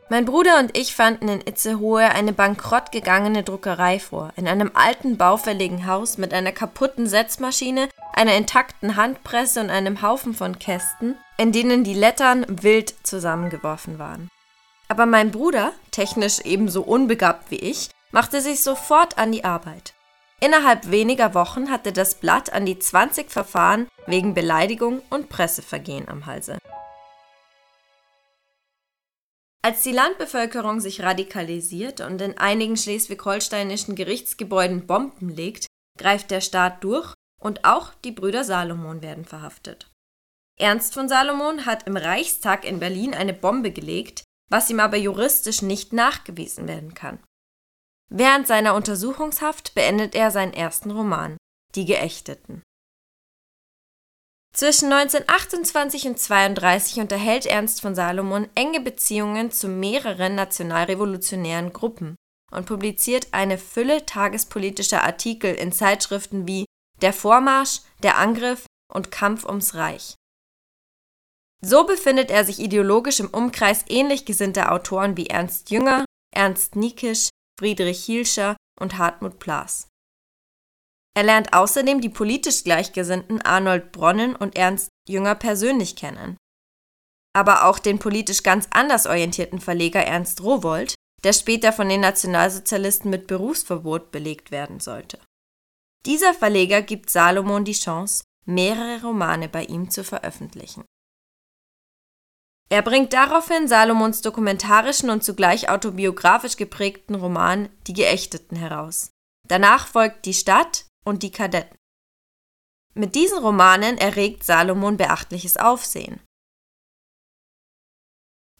Mein 0.09 0.25
Bruder 0.25 0.59
und 0.59 0.77
ich 0.77 0.93
fanden 0.93 1.27
in 1.27 1.41
Itzehoe 1.41 2.11
eine 2.11 2.33
bankrott 2.33 2.91
gegangene 2.91 3.41
Druckerei 3.41 3.99
vor, 3.99 4.31
in 4.35 4.47
einem 4.47 4.69
alten 4.75 5.17
baufälligen 5.17 5.87
Haus 5.87 6.19
mit 6.19 6.35
einer 6.35 6.51
kaputten 6.51 7.07
Setzmaschine, 7.07 7.89
einer 8.13 8.35
intakten 8.35 8.95
Handpresse 8.95 9.61
und 9.61 9.71
einem 9.71 10.03
Haufen 10.03 10.35
von 10.35 10.59
Kästen, 10.59 11.17
in 11.39 11.51
denen 11.51 11.83
die 11.83 11.95
Lettern 11.95 12.45
wild 12.47 12.93
zusammengeworfen 13.01 13.97
waren. 13.97 14.29
Aber 14.87 15.07
mein 15.07 15.31
Bruder, 15.31 15.71
technisch 15.89 16.41
ebenso 16.41 16.83
unbegabt 16.83 17.49
wie 17.49 17.55
ich, 17.55 17.89
machte 18.11 18.39
sich 18.39 18.61
sofort 18.61 19.17
an 19.17 19.31
die 19.31 19.45
Arbeit. 19.45 19.95
Innerhalb 20.43 20.91
weniger 20.91 21.35
Wochen 21.35 21.71
hatte 21.71 21.93
das 21.93 22.15
Blatt 22.15 22.51
an 22.51 22.65
die 22.65 22.77
20 22.77 23.31
Verfahren 23.31 23.87
wegen 24.07 24.33
Beleidigung 24.33 25.01
und 25.09 25.29
Pressevergehen 25.29 26.09
am 26.09 26.25
Halse. 26.25 26.57
Als 29.61 29.83
die 29.83 29.93
Landbevölkerung 29.93 30.81
sich 30.81 31.01
radikalisiert 31.01 32.01
und 32.01 32.19
in 32.19 32.37
einigen 32.37 32.75
schleswig-holsteinischen 32.75 33.95
Gerichtsgebäuden 33.95 34.85
Bomben 34.85 35.29
legt, 35.29 35.67
greift 35.97 36.29
der 36.29 36.41
Staat 36.41 36.83
durch 36.83 37.13
und 37.41 37.63
auch 37.63 37.93
die 38.03 38.11
Brüder 38.11 38.43
Salomon 38.43 39.01
werden 39.01 39.23
verhaftet. 39.23 39.89
Ernst 40.59 40.93
von 40.93 41.07
Salomon 41.07 41.65
hat 41.65 41.87
im 41.87 41.95
Reichstag 41.95 42.65
in 42.65 42.79
Berlin 42.79 43.13
eine 43.13 43.33
Bombe 43.33 43.71
gelegt, 43.71 44.25
was 44.51 44.69
ihm 44.69 44.81
aber 44.81 44.97
juristisch 44.97 45.61
nicht 45.61 45.93
nachgewiesen 45.93 46.67
werden 46.67 46.93
kann. 46.93 47.19
Während 48.09 48.47
seiner 48.47 48.75
Untersuchungshaft 48.75 49.73
beendet 49.75 50.15
er 50.15 50.31
seinen 50.31 50.53
ersten 50.53 50.91
Roman, 50.91 51.37
Die 51.75 51.85
Geächteten. 51.85 52.61
Zwischen 54.55 54.93
1928 54.93 56.07
und 56.07 56.19
32 56.19 56.99
unterhält 56.99 57.47
Ernst 57.47 57.81
von 57.81 57.95
Salomon 57.95 58.47
enge 58.53 58.81
Beziehungen 58.81 59.49
zu 59.51 59.67
mehreren 59.67 60.35
nationalrevolutionären 60.35 61.73
Gruppen 61.73 62.15
und 62.51 62.67
publiziert 62.67 63.29
eine 63.31 63.57
Fülle 63.57 64.05
tagespolitischer 64.05 65.03
Artikel 65.03 65.55
in 65.55 65.71
Zeitschriften 65.71 66.47
wie 66.47 66.65
Der 67.01 67.13
Vormarsch, 67.13 67.81
Der 68.03 68.19
Angriff 68.19 68.67
und 68.93 69.09
Kampf 69.09 69.43
ums 69.43 69.73
Reich. 69.73 70.13
So 71.65 71.85
befindet 71.85 72.29
er 72.29 72.45
sich 72.45 72.59
ideologisch 72.59 73.19
im 73.21 73.29
Umkreis 73.29 73.85
ähnlich 73.87 74.25
gesinnter 74.25 74.71
Autoren 74.71 75.17
wie 75.17 75.27
Ernst 75.27 75.71
Jünger, 75.71 76.05
Ernst 76.35 76.75
Niekisch, 76.75 77.29
Friedrich 77.59 78.03
Hielscher 78.03 78.55
und 78.79 78.97
Hartmut 78.97 79.39
Plaß. 79.39 79.87
Er 81.15 81.23
lernt 81.23 81.53
außerdem 81.53 82.01
die 82.01 82.09
politisch 82.09 82.63
Gleichgesinnten 82.63 83.41
Arnold 83.41 83.91
Bronnen 83.91 84.35
und 84.35 84.55
Ernst 84.55 84.89
Jünger 85.07 85.35
persönlich 85.35 85.95
kennen. 85.95 86.37
Aber 87.35 87.65
auch 87.65 87.79
den 87.79 87.99
politisch 87.99 88.43
ganz 88.43 88.67
anders 88.71 89.05
orientierten 89.05 89.59
Verleger 89.59 90.03
Ernst 90.03 90.41
Rowold, 90.41 90.95
der 91.23 91.33
später 91.33 91.71
von 91.71 91.89
den 91.89 92.01
Nationalsozialisten 92.01 93.09
mit 93.09 93.27
Berufsverbot 93.27 94.11
belegt 94.11 94.51
werden 94.51 94.79
sollte. 94.79 95.19
Dieser 96.05 96.33
Verleger 96.33 96.81
gibt 96.81 97.09
Salomon 97.09 97.63
die 97.63 97.73
Chance, 97.73 98.23
mehrere 98.45 99.01
Romane 99.03 99.47
bei 99.47 99.63
ihm 99.63 99.89
zu 99.89 100.03
veröffentlichen. 100.03 100.83
Er 102.73 102.81
bringt 102.81 103.13
daraufhin 103.13 103.67
Salomons 103.67 104.23
dokumentarischen 104.23 105.11
und 105.11 105.23
zugleich 105.23 105.69
autobiografisch 105.69 106.57
geprägten 106.57 107.13
Roman 107.13 107.69
Die 107.85 107.93
Geächteten 107.93 108.55
heraus. 108.55 109.11
Danach 109.47 109.85
folgt 109.85 110.25
Die 110.25 110.33
Stadt, 110.33 110.85
und 111.05 111.21
die 111.21 111.29
Kadetten. 111.29 111.77
Mit 112.95 113.13
diesen 113.13 113.37
Romanen 113.37 113.99
erregt 113.99 114.43
Salomon 114.43 114.97
beachtliches 114.97 115.55
Aufsehen. 115.57 116.19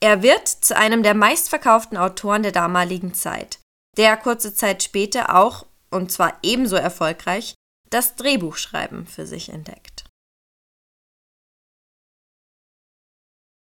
Er 0.00 0.22
wird 0.22 0.46
zu 0.46 0.76
einem 0.76 1.02
der 1.02 1.14
meistverkauften 1.14 1.98
Autoren 1.98 2.44
der 2.44 2.52
damaligen 2.52 3.14
Zeit, 3.14 3.58
der 3.96 4.16
kurze 4.16 4.54
Zeit 4.54 4.84
später 4.84 5.34
auch, 5.34 5.66
und 5.90 6.12
zwar 6.12 6.38
ebenso 6.44 6.76
erfolgreich, 6.76 7.56
das 7.90 8.14
Drehbuchschreiben 8.14 9.08
für 9.08 9.26
sich 9.26 9.48
entdeckt. 9.48 10.03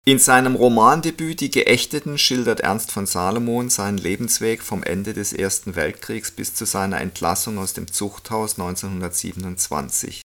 In 0.07 0.19
seinem 0.19 0.55
Romandebüt 0.55 1.41
Die 1.41 1.51
Geächteten 1.51 2.17
schildert 2.17 2.61
Ernst 2.61 2.93
von 2.93 3.05
Salomon 3.05 3.69
seinen 3.69 3.97
Lebensweg 3.97 4.63
vom 4.63 4.81
Ende 4.81 5.13
des 5.13 5.33
Ersten 5.33 5.75
Weltkriegs 5.75 6.31
bis 6.31 6.53
zu 6.53 6.63
seiner 6.63 7.01
Entlassung 7.01 7.57
aus 7.57 7.73
dem 7.73 7.91
Zuchthaus 7.91 8.57
1927. 8.57 10.21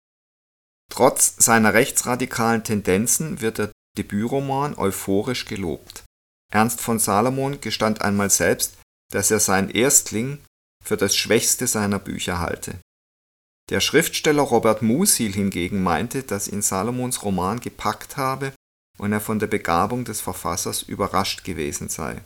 Trotz 0.92 1.34
seiner 1.38 1.74
rechtsradikalen 1.74 2.65
Tendenzen 2.65 3.39
wird 3.39 3.58
der 3.58 3.72
Debütroman 3.98 4.78
euphorisch 4.78 5.46
gelobt. 5.46 6.04
Ernst 6.52 6.82
von 6.82 7.00
Salomon 7.00 7.62
gestand 7.62 8.02
einmal 8.02 8.30
selbst, 8.30 8.74
dass 9.13 9.32
er 9.32 9.39
seinen 9.39 9.70
Erstling 9.70 10.39
für 10.84 10.98
das 10.98 11.15
schwächste 11.15 11.68
seiner 11.68 12.00
Bücher 12.00 12.42
halte. 12.42 12.76
Der 13.70 13.80
Schriftsteller 13.80 14.42
Robert 14.42 14.82
Musil 14.82 15.32
hingegen 15.32 15.82
meinte, 15.82 16.24
dass 16.24 16.50
ihn 16.50 16.62
Salomons 16.62 17.24
Roman 17.24 17.62
gepackt 17.62 18.18
habe 18.18 18.52
und 19.00 19.12
er 19.12 19.22
von 19.22 19.40
der 19.40 19.48
Begabung 19.48 20.06
des 20.06 20.22
Verfassers 20.22 20.84
überrascht 20.84 21.44
gewesen 21.44 21.90
sei. 21.90 22.22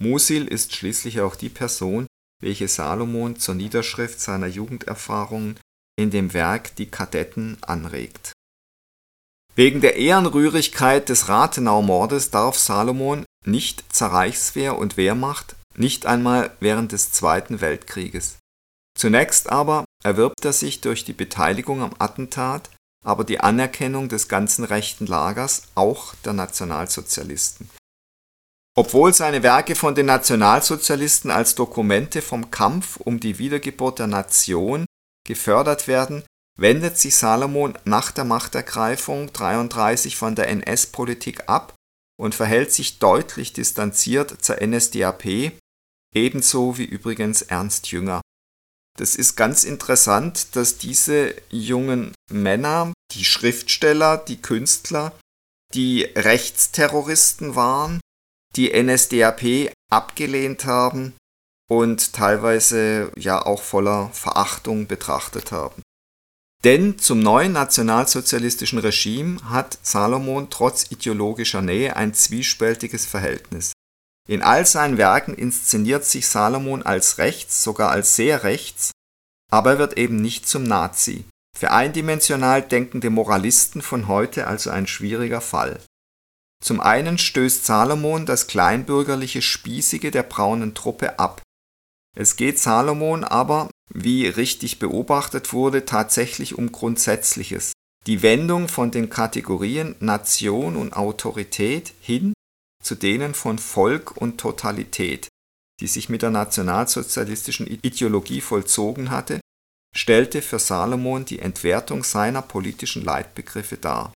Musil 0.00 0.46
ist 0.46 0.74
schließlich 0.74 1.20
auch 1.20 1.34
die 1.34 1.48
Person, 1.48 2.06
welche 2.40 2.68
Salomon 2.68 3.36
zur 3.36 3.54
Niederschrift 3.54 4.20
seiner 4.20 4.46
Jugenderfahrungen 4.46 5.58
in 5.98 6.10
dem 6.10 6.32
Werk 6.32 6.76
Die 6.76 6.90
Kadetten 6.90 7.58
anregt. 7.62 8.32
Wegen 9.56 9.80
der 9.80 9.96
Ehrenrührigkeit 9.96 11.08
des 11.08 11.28
Rathenau-Mordes 11.28 12.30
darf 12.30 12.56
Salomon 12.56 13.24
nicht 13.44 13.92
zur 13.92 14.08
Reichswehr 14.08 14.78
und 14.78 14.96
Wehrmacht, 14.96 15.56
nicht 15.74 16.06
einmal 16.06 16.56
während 16.60 16.92
des 16.92 17.10
Zweiten 17.10 17.60
Weltkrieges. 17.60 18.38
Zunächst 18.96 19.50
aber 19.50 19.84
erwirbt 20.04 20.44
er 20.44 20.52
sich 20.52 20.80
durch 20.80 21.04
die 21.04 21.12
Beteiligung 21.12 21.82
am 21.82 21.94
Attentat 21.98 22.70
aber 23.04 23.24
die 23.24 23.40
Anerkennung 23.40 24.08
des 24.08 24.28
ganzen 24.28 24.64
rechten 24.64 25.06
Lagers, 25.06 25.62
auch 25.74 26.14
der 26.24 26.32
Nationalsozialisten. 26.32 27.70
Obwohl 28.76 29.12
seine 29.12 29.42
Werke 29.42 29.74
von 29.74 29.94
den 29.94 30.06
Nationalsozialisten 30.06 31.30
als 31.30 31.54
Dokumente 31.54 32.22
vom 32.22 32.50
Kampf 32.50 32.96
um 32.98 33.18
die 33.18 33.38
Wiedergeburt 33.38 33.98
der 33.98 34.06
Nation 34.06 34.84
gefördert 35.26 35.88
werden, 35.88 36.22
wendet 36.56 36.98
sich 36.98 37.16
Salomon 37.16 37.76
nach 37.84 38.10
der 38.12 38.24
Machtergreifung 38.24 39.32
33 39.32 40.16
von 40.16 40.34
der 40.34 40.48
NS-Politik 40.48 41.48
ab 41.48 41.74
und 42.20 42.34
verhält 42.34 42.72
sich 42.72 42.98
deutlich 42.98 43.52
distanziert 43.52 44.44
zur 44.44 44.60
NSDAP, 44.60 45.52
ebenso 46.14 46.78
wie 46.78 46.84
übrigens 46.84 47.42
Ernst 47.42 47.90
Jünger 47.90 48.20
das 48.98 49.14
ist 49.14 49.36
ganz 49.36 49.64
interessant, 49.64 50.56
dass 50.56 50.78
diese 50.78 51.34
jungen 51.50 52.12
Männer, 52.30 52.92
die 53.12 53.24
Schriftsteller, 53.24 54.18
die 54.18 54.42
Künstler, 54.42 55.12
die 55.74 56.02
Rechtsterroristen 56.02 57.54
waren, 57.54 58.00
die 58.56 58.70
NSDAP 58.72 59.72
abgelehnt 59.90 60.64
haben 60.64 61.14
und 61.70 62.12
teilweise 62.12 63.12
ja 63.16 63.44
auch 63.44 63.62
voller 63.62 64.10
Verachtung 64.12 64.86
betrachtet 64.86 65.52
haben. 65.52 65.82
Denn 66.64 66.98
zum 66.98 67.20
neuen 67.20 67.52
nationalsozialistischen 67.52 68.80
Regime 68.80 69.38
hat 69.48 69.78
Salomon 69.82 70.50
trotz 70.50 70.90
ideologischer 70.90 71.62
Nähe 71.62 71.94
ein 71.94 72.14
zwiespältiges 72.14 73.06
Verhältnis. 73.06 73.72
In 74.28 74.42
all 74.42 74.66
seinen 74.66 74.98
Werken 74.98 75.34
inszeniert 75.34 76.04
sich 76.04 76.28
Salomon 76.28 76.82
als 76.82 77.16
rechts, 77.16 77.62
sogar 77.62 77.90
als 77.90 78.14
sehr 78.14 78.44
rechts, 78.44 78.90
aber 79.50 79.72
er 79.72 79.78
wird 79.78 79.96
eben 79.96 80.20
nicht 80.20 80.46
zum 80.46 80.64
Nazi. 80.64 81.24
Für 81.56 81.70
eindimensional 81.70 82.62
denkende 82.62 83.08
Moralisten 83.08 83.80
von 83.80 84.06
heute 84.06 84.46
also 84.46 84.70
ein 84.70 84.86
schwieriger 84.86 85.40
Fall. 85.40 85.80
Zum 86.62 86.80
einen 86.80 87.16
stößt 87.16 87.64
Salomon 87.64 88.26
das 88.26 88.48
kleinbürgerliche 88.48 89.40
Spießige 89.40 90.10
der 90.10 90.24
braunen 90.24 90.74
Truppe 90.74 91.18
ab. 91.18 91.40
Es 92.14 92.36
geht 92.36 92.58
Salomon 92.58 93.24
aber, 93.24 93.70
wie 93.88 94.26
richtig 94.26 94.78
beobachtet 94.78 95.54
wurde, 95.54 95.86
tatsächlich 95.86 96.58
um 96.58 96.70
Grundsätzliches. 96.70 97.72
Die 98.06 98.22
Wendung 98.22 98.68
von 98.68 98.90
den 98.90 99.08
Kategorien 99.08 99.96
Nation 100.00 100.76
und 100.76 100.92
Autorität 100.94 101.94
hin 102.00 102.34
zu 102.88 102.94
denen 102.94 103.34
von 103.34 103.58
Volk 103.58 104.16
und 104.16 104.40
Totalität, 104.40 105.28
die 105.78 105.86
sich 105.86 106.08
mit 106.08 106.22
der 106.22 106.30
nationalsozialistischen 106.30 107.66
Ideologie 107.66 108.40
vollzogen 108.40 109.10
hatte, 109.10 109.40
stellte 109.94 110.40
für 110.40 110.58
Salomon 110.58 111.26
die 111.26 111.38
Entwertung 111.38 112.02
seiner 112.02 112.40
politischen 112.40 113.04
Leitbegriffe 113.04 113.76
dar. 113.76 114.14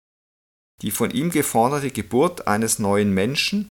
Die 0.84 0.92
von 0.92 1.10
ihm 1.10 1.32
geforderte 1.32 1.90
Geburt 1.90 2.48
eines 2.48 2.78
neuen 2.78 3.12
Menschen, 3.12 3.70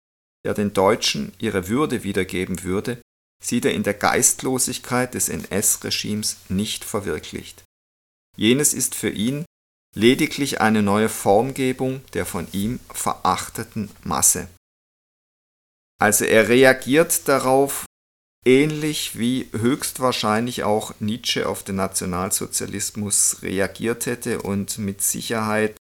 der 0.46 0.54
den 0.54 0.72
Deutschen 0.72 1.34
ihre 1.38 1.68
Würde 1.68 2.02
wiedergeben 2.02 2.62
würde, 2.62 2.98
sieht 3.44 3.66
er 3.66 3.74
in 3.74 3.82
der 3.82 3.92
Geistlosigkeit 3.92 5.12
des 5.12 5.28
NS-Regimes 5.28 6.38
nicht 6.48 6.86
verwirklicht. 6.86 7.64
Jenes 8.34 8.72
ist 8.72 8.94
für 8.94 9.10
ihn 9.10 9.44
lediglich 9.94 10.62
eine 10.62 10.82
neue 10.82 11.10
Formgebung 11.10 12.00
der 12.14 12.24
von 12.24 12.48
ihm 12.52 12.80
verachteten 12.90 13.90
Masse. 14.02 14.48
Also 15.98 16.24
er 16.24 16.48
reagiert 16.48 17.26
darauf 17.26 17.86
ähnlich 18.44 19.18
wie 19.18 19.48
höchstwahrscheinlich 19.52 20.62
auch 20.62 20.94
Nietzsche 21.00 21.48
auf 21.48 21.64
den 21.64 21.76
Nationalsozialismus 21.76 23.42
reagiert 23.42 24.06
hätte 24.06 24.42
und 24.42 24.78
mit 24.78 25.02
Sicherheit 25.02 25.76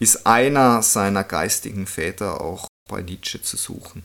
ist 0.00 0.26
einer 0.26 0.82
seiner 0.82 1.24
geistigen 1.24 1.86
Väter 1.86 2.40
auch 2.40 2.68
bei 2.88 3.02
Nietzsche 3.02 3.40
zu 3.40 3.56
suchen. 3.56 4.02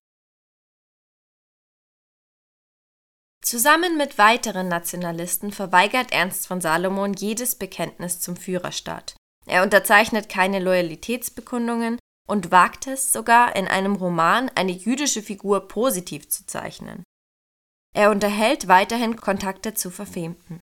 Zusammen 3.43 3.97
mit 3.97 4.17
weiteren 4.17 4.67
Nationalisten 4.67 5.51
verweigert 5.51 6.11
Ernst 6.11 6.47
von 6.47 6.61
Salomon 6.61 7.13
jedes 7.13 7.55
Bekenntnis 7.55 8.19
zum 8.19 8.37
Führerstaat. 8.37 9.15
Er 9.45 9.61
unterzeichnet 9.61 10.29
keine 10.29 10.59
Loyalitätsbekundungen 10.59 11.99
und 12.27 12.51
wagt 12.51 12.87
es 12.87 13.11
sogar 13.11 13.55
in 13.55 13.67
einem 13.67 13.95
Roman 13.95 14.49
eine 14.55 14.71
jüdische 14.71 15.21
Figur 15.21 15.67
positiv 15.67 16.29
zu 16.29 16.45
zeichnen. 16.45 17.03
Er 17.95 18.11
unterhält 18.11 18.67
weiterhin 18.67 19.15
Kontakte 19.15 19.73
zu 19.73 19.89
Verfemten. 19.89 20.59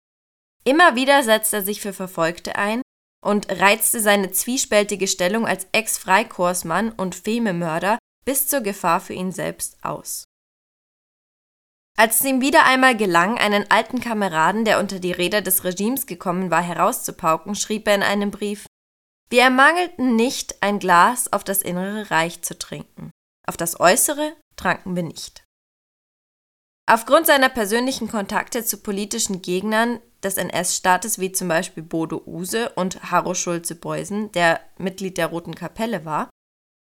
Immer 0.64 0.96
wieder 0.96 1.24
setzt 1.24 1.54
er 1.54 1.64
sich 1.64 1.82
für 1.82 1.94
Verfolgte 1.94 2.56
ein 2.56 2.82
und 3.24 3.50
reizte 3.50 4.02
seine 4.02 4.32
zwiespältige 4.32 5.08
Stellung 5.08 5.48
als 5.48 5.68
Ex-Freikorpsmann 5.72 6.92
und 6.92 7.16
Fememörder 7.16 7.98
bis 8.26 8.48
zur 8.48 8.62
Gefahr 8.62 9.00
für 9.00 9.14
ihn 9.14 9.32
selbst 9.32 9.84
aus. 9.84 10.26
Als 11.98 12.20
es 12.20 12.26
ihm 12.26 12.42
wieder 12.42 12.66
einmal 12.66 12.96
gelang, 12.96 13.38
einen 13.38 13.70
alten 13.70 14.00
Kameraden, 14.00 14.66
der 14.66 14.80
unter 14.80 15.00
die 15.00 15.12
Räder 15.12 15.42
des 15.42 15.64
Regimes 15.64 16.06
gekommen 16.06 16.50
war, 16.50 16.62
herauszupauken, 16.62 17.54
schrieb 17.56 17.88
er 17.88 17.96
in 17.96 18.04
einem 18.04 18.32
Brief 18.32 18.66
Wir 19.32 19.44
ermangelten 19.44 20.18
nicht, 20.18 20.62
ein 20.62 20.78
Glas 20.78 21.32
auf 21.32 21.46
das 21.46 21.62
innere 21.62 22.12
Reich 22.12 22.42
zu 22.42 22.60
trinken. 22.60 23.12
Auf 23.48 23.56
das 23.56 23.80
äußere 23.80 24.34
tranken 24.58 24.98
wir 24.98 25.04
nicht. 25.04 25.46
Aufgrund 26.86 27.28
seiner 27.28 27.48
persönlichen 27.48 28.10
Kontakte 28.10 28.66
zu 28.66 28.80
politischen 28.80 29.42
Gegnern 29.42 30.02
des 30.22 30.36
NS-Staates 30.36 31.18
wie 31.20 31.32
zum 31.32 31.48
Beispiel 31.48 31.82
Bodo 31.82 32.22
Use 32.26 32.74
und 32.76 33.10
Harro 33.10 33.34
Schulze-Beusen, 33.34 34.34
der 34.34 34.60
Mitglied 34.78 35.18
der 35.18 35.28
Roten 35.28 35.56
Kapelle 35.56 36.04
war, 36.04 36.30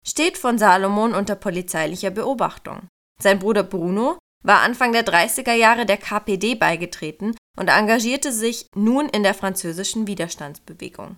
steht 0.04 0.36
von 0.36 0.58
Salomon 0.58 1.14
unter 1.14 1.36
polizeilicher 1.36 2.10
Beobachtung. 2.10 2.88
Sein 3.22 3.38
Bruder 3.38 3.62
Bruno 3.62 4.18
war 4.42 4.62
Anfang 4.62 4.90
der 4.90 5.06
30er 5.06 5.52
Jahre 5.52 5.86
der 5.86 5.98
KPD 5.98 6.56
beigetreten 6.56 7.36
und 7.56 7.68
engagierte 7.68 8.32
sich 8.32 8.66
nun 8.74 9.08
in 9.08 9.22
der 9.22 9.34
französischen 9.34 10.08
Widerstandsbewegung. 10.08 11.14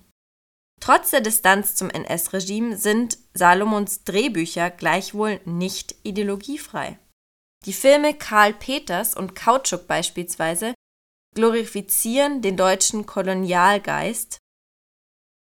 Trotz 0.85 1.13
der 1.13 1.23
Distanz 1.23 1.77
zum 1.77 1.89
NS-Regime 1.89 2.77
sind 2.77 3.17
Salomons 3.33 4.05
Drehbücher 4.05 4.71
gleichwohl 4.71 5.41
nicht 5.47 5.95
ideologiefrei. 6.03 6.99
Die 7.65 7.73
Filme 7.73 8.13
Karl 8.13 8.53
Peters 8.53 9.15
und 9.15 9.35
Kautschuk 9.35 9.87
beispielsweise 9.87 10.75
glorifizieren 11.35 12.43
den 12.43 12.59
deutschen 12.59 13.07
Kolonialgeist 13.07 14.37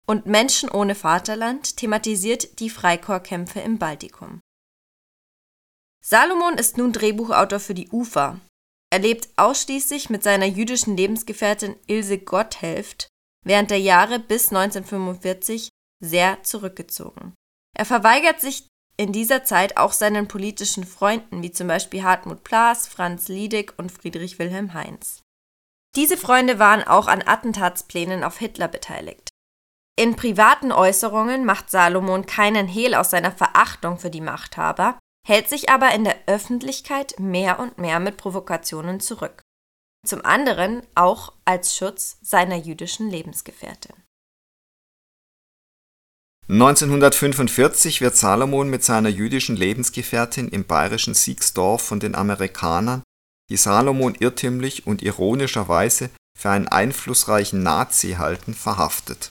und 0.08 0.26
Menschen 0.26 0.72
ohne 0.72 0.96
Vaterland 0.96 1.76
thematisiert 1.76 2.58
die 2.58 2.68
Freikorpskämpfe 2.68 3.60
im 3.60 3.78
Baltikum. 3.78 4.40
Salomon 6.04 6.54
ist 6.54 6.78
nun 6.78 6.92
Drehbuchautor 6.92 7.60
für 7.60 7.74
die 7.74 7.88
UFA. 7.90 8.40
Er 8.90 8.98
lebt 8.98 9.28
ausschließlich 9.36 10.10
mit 10.10 10.24
seiner 10.24 10.46
jüdischen 10.46 10.96
Lebensgefährtin 10.96 11.76
Ilse 11.86 12.18
Gotthelft 12.18 13.06
während 13.44 13.70
der 13.70 13.80
Jahre 13.80 14.18
bis 14.18 14.48
1945 14.48 15.68
sehr 16.00 16.42
zurückgezogen. 16.42 17.34
Er 17.76 17.84
verweigert 17.84 18.40
sich 18.40 18.66
in 18.96 19.12
dieser 19.12 19.44
Zeit 19.44 19.76
auch 19.76 19.92
seinen 19.92 20.26
politischen 20.26 20.84
Freunden, 20.84 21.42
wie 21.42 21.52
zum 21.52 21.68
Beispiel 21.68 22.02
Hartmut 22.02 22.42
Plaas, 22.42 22.88
Franz 22.88 23.28
Liedig 23.28 23.74
und 23.78 23.92
Friedrich 23.92 24.38
Wilhelm 24.38 24.74
Heinz. 24.74 25.22
Diese 25.94 26.16
Freunde 26.16 26.58
waren 26.58 26.82
auch 26.82 27.06
an 27.06 27.22
Attentatsplänen 27.24 28.24
auf 28.24 28.38
Hitler 28.38 28.68
beteiligt. 28.68 29.30
In 29.98 30.14
privaten 30.14 30.70
Äußerungen 30.70 31.44
macht 31.44 31.70
Salomon 31.70 32.26
keinen 32.26 32.68
Hehl 32.68 32.94
aus 32.94 33.10
seiner 33.10 33.32
Verachtung 33.32 33.98
für 33.98 34.10
die 34.10 34.20
Machthaber, 34.20 34.98
hält 35.26 35.48
sich 35.48 35.70
aber 35.70 35.92
in 35.92 36.04
der 36.04 36.16
Öffentlichkeit 36.26 37.18
mehr 37.18 37.58
und 37.58 37.78
mehr 37.78 37.98
mit 37.98 38.16
Provokationen 38.16 39.00
zurück. 39.00 39.42
Zum 40.06 40.24
anderen 40.24 40.82
auch 40.94 41.32
als 41.44 41.76
Schutz 41.76 42.18
seiner 42.22 42.56
jüdischen 42.56 43.10
Lebensgefährtin. 43.10 43.94
1945 46.50 48.00
wird 48.00 48.16
Salomon 48.16 48.70
mit 48.70 48.82
seiner 48.82 49.10
jüdischen 49.10 49.54
Lebensgefährtin 49.54 50.48
im 50.48 50.64
bayerischen 50.64 51.12
Siegsdorf 51.12 51.82
von 51.82 52.00
den 52.00 52.14
Amerikanern, 52.14 53.02
die 53.50 53.58
Salomon 53.58 54.14
irrtümlich 54.14 54.86
und 54.86 55.02
ironischerweise 55.02 56.08
für 56.38 56.50
einen 56.50 56.68
einflussreichen 56.68 57.62
Nazi 57.62 58.12
halten, 58.12 58.54
verhaftet. 58.54 59.28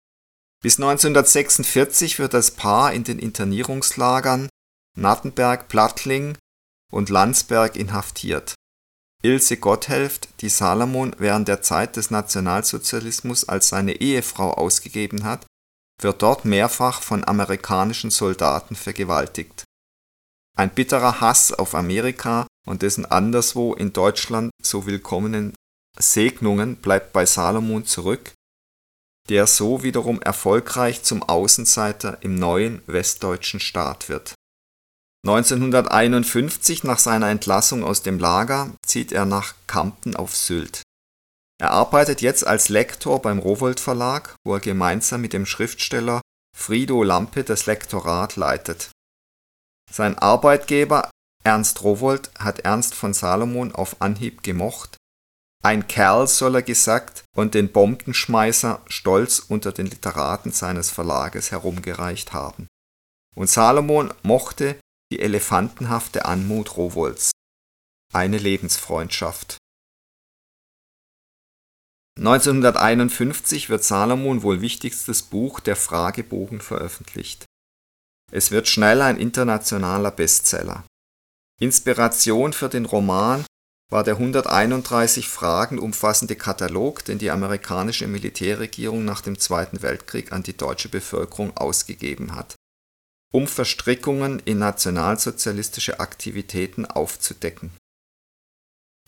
Bis 0.62 0.78
1946 0.78 2.20
wird 2.20 2.34
das 2.34 2.52
Paar 2.52 2.94
in 2.94 3.04
den 3.04 3.18
Internierungslagern 3.18 4.50
Nattenberg, 4.96 5.68
Plattling 5.70 6.38
und 6.92 7.10
Landsberg 7.10 7.76
inhaftiert. 7.76 8.56
Ilse 9.24 9.58
Gotthelft, 9.58 10.30
die 10.42 10.50
Salomon 10.50 11.16
während 11.18 11.48
der 11.48 11.62
Zeit 11.62 11.96
des 11.96 12.12
Nationalsozialismus 12.12 13.50
als 13.50 13.70
seine 13.70 13.94
Ehefrau 13.94 14.54
ausgegeben 14.54 15.24
hat, 15.24 15.46
wird 16.02 16.22
dort 16.22 16.46
mehrfach 16.46 17.02
von 17.02 17.28
amerikanischen 17.28 18.12
Soldaten 18.12 18.76
vergewaltigt. 18.76 19.64
Ein 20.56 20.70
bitterer 20.70 21.22
Hass 21.22 21.52
auf 21.52 21.76
Amerika 21.76 22.48
und 22.68 22.82
dessen 22.82 23.06
anderswo 23.06 23.74
in 23.74 23.94
Deutschland 23.94 24.52
so 24.62 24.86
willkommenen 24.86 25.54
Segnungen 26.00 26.76
bleibt 26.76 27.14
bei 27.14 27.26
Salomon 27.26 27.86
zurück, 27.86 28.34
der 29.30 29.48
so 29.48 29.84
wiederum 29.84 30.22
erfolgreich 30.22 31.04
zum 31.04 31.24
Außenseiter 31.24 32.20
im 32.22 32.36
neuen 32.36 32.82
westdeutschen 32.86 33.60
Staat 33.60 34.10
wird. 34.10 34.36
1951, 35.28 36.84
nach 36.84 37.00
seiner 37.00 37.30
Entlassung 37.30 37.84
aus 37.84 38.02
dem 38.02 38.18
Lager, 38.18 38.72
zieht 38.86 39.12
er 39.12 39.26
nach 39.26 39.56
Kampen 39.68 40.16
auf 40.16 40.36
Sylt. 40.36 40.84
Er 41.60 41.72
arbeitet 41.72 42.22
jetzt 42.22 42.46
als 42.46 42.70
Lektor 42.70 43.22
beim 43.22 43.40
Rowohlt 43.40 43.80
Verlag, 43.80 44.36
wo 44.46 44.54
er 44.54 44.60
gemeinsam 44.60 45.22
mit 45.22 45.34
dem 45.34 45.46
Schriftsteller 45.46 46.22
Frido 46.56 47.04
Lampe 47.04 47.44
das 47.44 47.66
Lektorat 47.66 48.36
leitet. 48.36 48.92
Sein 49.92 50.18
Arbeitgeber 50.18 51.10
Ernst 51.44 51.84
Rowohlt 51.84 52.30
hat 52.38 52.60
Ernst 52.60 52.94
von 52.94 53.13
Salomon 53.13 53.74
auf 53.74 54.02
Anhieb 54.02 54.44
gemocht. 54.44 54.98
Ein 55.63 55.88
Kerl, 55.88 56.28
soll 56.28 56.56
er 56.56 56.62
gesagt, 56.62 57.24
und 57.36 57.54
den 57.54 57.72
Bombenschmeißer 57.72 58.82
stolz 58.88 59.40
unter 59.40 59.72
den 59.72 59.88
Literaten 59.88 60.52
seines 60.52 60.92
Verlages 60.92 61.52
herumgereicht 61.52 62.34
haben. 62.34 62.68
Und 63.36 63.50
Salomon 63.50 64.13
mochte 64.24 64.78
die 65.12 65.20
elefantenhafte 65.20 66.26
Anmut 66.26 66.76
Rowohls. 66.76 67.32
Eine 68.13 68.38
Lebensfreundschaft. 68.38 69.58
1951 72.17 73.70
wird 73.70 73.84
Salomon 73.84 74.41
wohl 74.41 74.62
wichtigstes 74.62 75.24
Buch 75.24 75.60
Der 75.60 75.76
Fragebogen 75.76 76.62
veröffentlicht. 76.62 77.46
Es 78.32 78.52
wird 78.52 78.67
schnell 78.67 79.02
ein 79.02 79.17
internationaler 79.17 80.12
Bestseller. 80.12 80.84
Inspiration 81.60 82.54
für 82.54 82.70
den 82.70 82.86
Roman 82.86 83.46
war 83.89 84.04
der 84.04 84.15
131 84.15 85.30
Fragen 85.30 85.80
umfassende 85.80 86.36
Katalog, 86.36 87.06
den 87.06 87.20
die 87.20 87.32
amerikanische 87.32 88.08
Militärregierung 88.08 89.06
nach 89.06 89.22
dem 89.22 89.39
Zweiten 89.39 89.82
Weltkrieg 89.82 90.34
an 90.34 90.43
die 90.43 90.58
deutsche 90.58 90.89
Bevölkerung 90.89 91.56
ausgegeben 91.56 92.36
hat, 92.36 92.56
um 93.34 93.48
Verstrickungen 93.48 94.40
in 94.40 94.60
nationalsozialistische 94.60 96.00
Aktivitäten 96.00 96.86
aufzudecken 96.86 97.72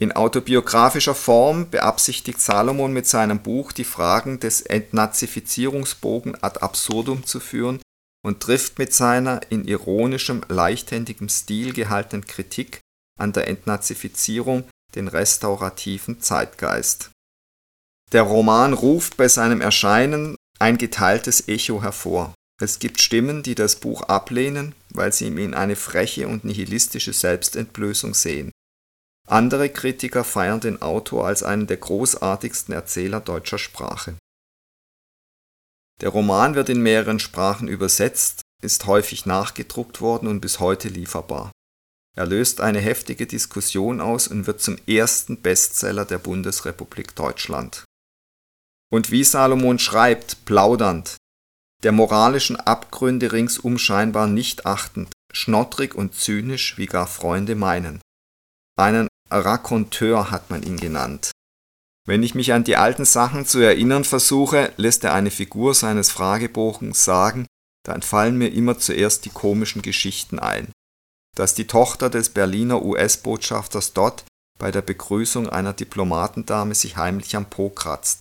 in 0.02 0.14
autobiografischer 0.14 1.14
Form 1.14 1.70
beabsichtigt 1.70 2.40
Salomon 2.40 2.94
mit 2.94 3.06
seinem 3.06 3.40
Buch 3.40 3.74
die 3.74 3.84
Fragen 3.84 4.40
des 4.40 4.62
Entnazifizierungsbogen 4.62 6.42
ad 6.42 6.62
absurdum 6.62 7.26
zu 7.26 7.42
führen 7.42 7.82
und 8.26 8.40
trifft 8.40 8.80
mit 8.80 8.94
seiner 8.94 9.42
in 9.50 9.66
ironischem, 9.66 10.42
leichthändigem 10.48 11.28
Stil 11.28 11.74
gehaltenen 11.74 12.26
Kritik 12.26 12.80
an 13.20 13.34
der 13.34 13.50
Entnazifizierung 13.50 14.64
den 14.96 15.10
restaurativen 15.10 16.22
Zeitgeist. 16.22 17.12
Der 18.14 18.24
Roman 18.24 18.74
ruft 18.74 19.18
bei 19.18 19.28
seinem 19.28 19.60
Erscheinen 19.60 20.38
ein 20.60 20.78
geteiltes 20.78 21.50
Echo 21.50 21.82
hervor. 21.82 22.34
Es 22.62 22.80
gibt 22.80 23.02
Stimmen, 23.02 23.42
die 23.42 23.56
das 23.56 23.78
Buch 23.78 24.04
ablehnen, 24.04 24.76
weil 24.90 25.14
sie 25.14 25.28
in 25.28 25.54
eine 25.54 25.78
freche 25.78 26.28
und 26.28 26.44
nihilistische 26.44 27.14
Selbstentblößung 27.14 28.14
sehen. 28.14 28.52
Andere 29.28 29.70
Kritiker 29.70 30.24
feiern 30.24 30.60
den 30.60 30.82
Autor 30.82 31.28
als 31.28 31.44
einen 31.44 31.68
der 31.68 31.78
großartigsten 31.78 32.74
Erzähler 32.74 33.22
deutscher 33.22 33.60
Sprache. 33.60 34.16
Der 36.02 36.10
Roman 36.10 36.56
wird 36.56 36.70
in 36.70 36.82
mehreren 36.82 37.20
Sprachen 37.20 37.68
übersetzt, 37.68 38.42
ist 38.62 38.88
häufig 38.88 39.26
nachgedruckt 39.26 40.02
worden 40.02 40.28
und 40.28 40.42
bis 40.42 40.60
heute 40.60 40.90
lieferbar. 40.90 41.52
Er 42.18 42.26
löst 42.26 42.60
eine 42.60 42.80
heftige 42.80 43.28
Diskussion 43.28 44.02
aus 44.02 44.28
und 44.28 44.48
wird 44.48 44.62
zum 44.62 44.78
ersten 44.88 45.42
Bestseller 45.42 46.06
der 46.06 46.18
Bundesrepublik 46.18 47.16
Deutschland. 47.16 47.86
Und 48.92 49.12
wie 49.12 49.24
Salomon 49.24 49.80
schreibt, 49.80 50.44
plaudernd, 50.46 51.18
der 51.84 51.92
moralischen 51.92 52.58
Abgründe 52.58 53.32
ringsum 53.32 53.78
scheinbar 53.78 54.28
nicht 54.28 54.66
achtend, 54.66 55.10
schnottrig 55.32 55.96
und 55.96 56.16
zynisch, 56.16 56.78
wie 56.78 56.88
gar 56.88 57.08
Freunde 57.08 57.56
meinen. 57.56 58.02
Einen 58.78 59.08
Raconteur 59.32 60.32
hat 60.32 60.50
man 60.50 60.64
ihn 60.64 60.78
genannt. 60.78 61.32
Wenn 62.08 62.24
ich 62.24 62.34
mich 62.34 62.54
an 62.54 62.64
die 62.64 62.76
alten 62.76 63.06
Sachen 63.06 63.46
zu 63.46 63.60
erinnern 63.60 64.04
versuche, 64.04 64.74
lässt 64.78 65.04
er 65.04 65.14
eine 65.14 65.32
Figur 65.32 65.76
seines 65.76 66.10
Fragebogens 66.10 67.06
sagen, 67.06 67.46
dann 67.86 68.02
fallen 68.02 68.38
mir 68.38 68.52
immer 68.52 68.78
zuerst 68.78 69.26
die 69.26 69.30
komischen 69.30 69.82
Geschichten 69.82 70.40
ein. 70.40 70.72
Dass 71.36 71.54
die 71.54 71.68
Tochter 71.68 72.10
des 72.10 72.30
Berliner 72.30 72.84
US-Botschafters 72.84 73.94
dort 73.94 74.26
bei 74.58 74.72
der 74.72 74.82
Begrüßung 74.82 75.50
einer 75.50 75.74
Diplomatendame 75.74 76.76
sich 76.76 76.98
heimlich 76.98 77.36
am 77.36 77.46
Po 77.46 77.70
kratzt. 77.70 78.20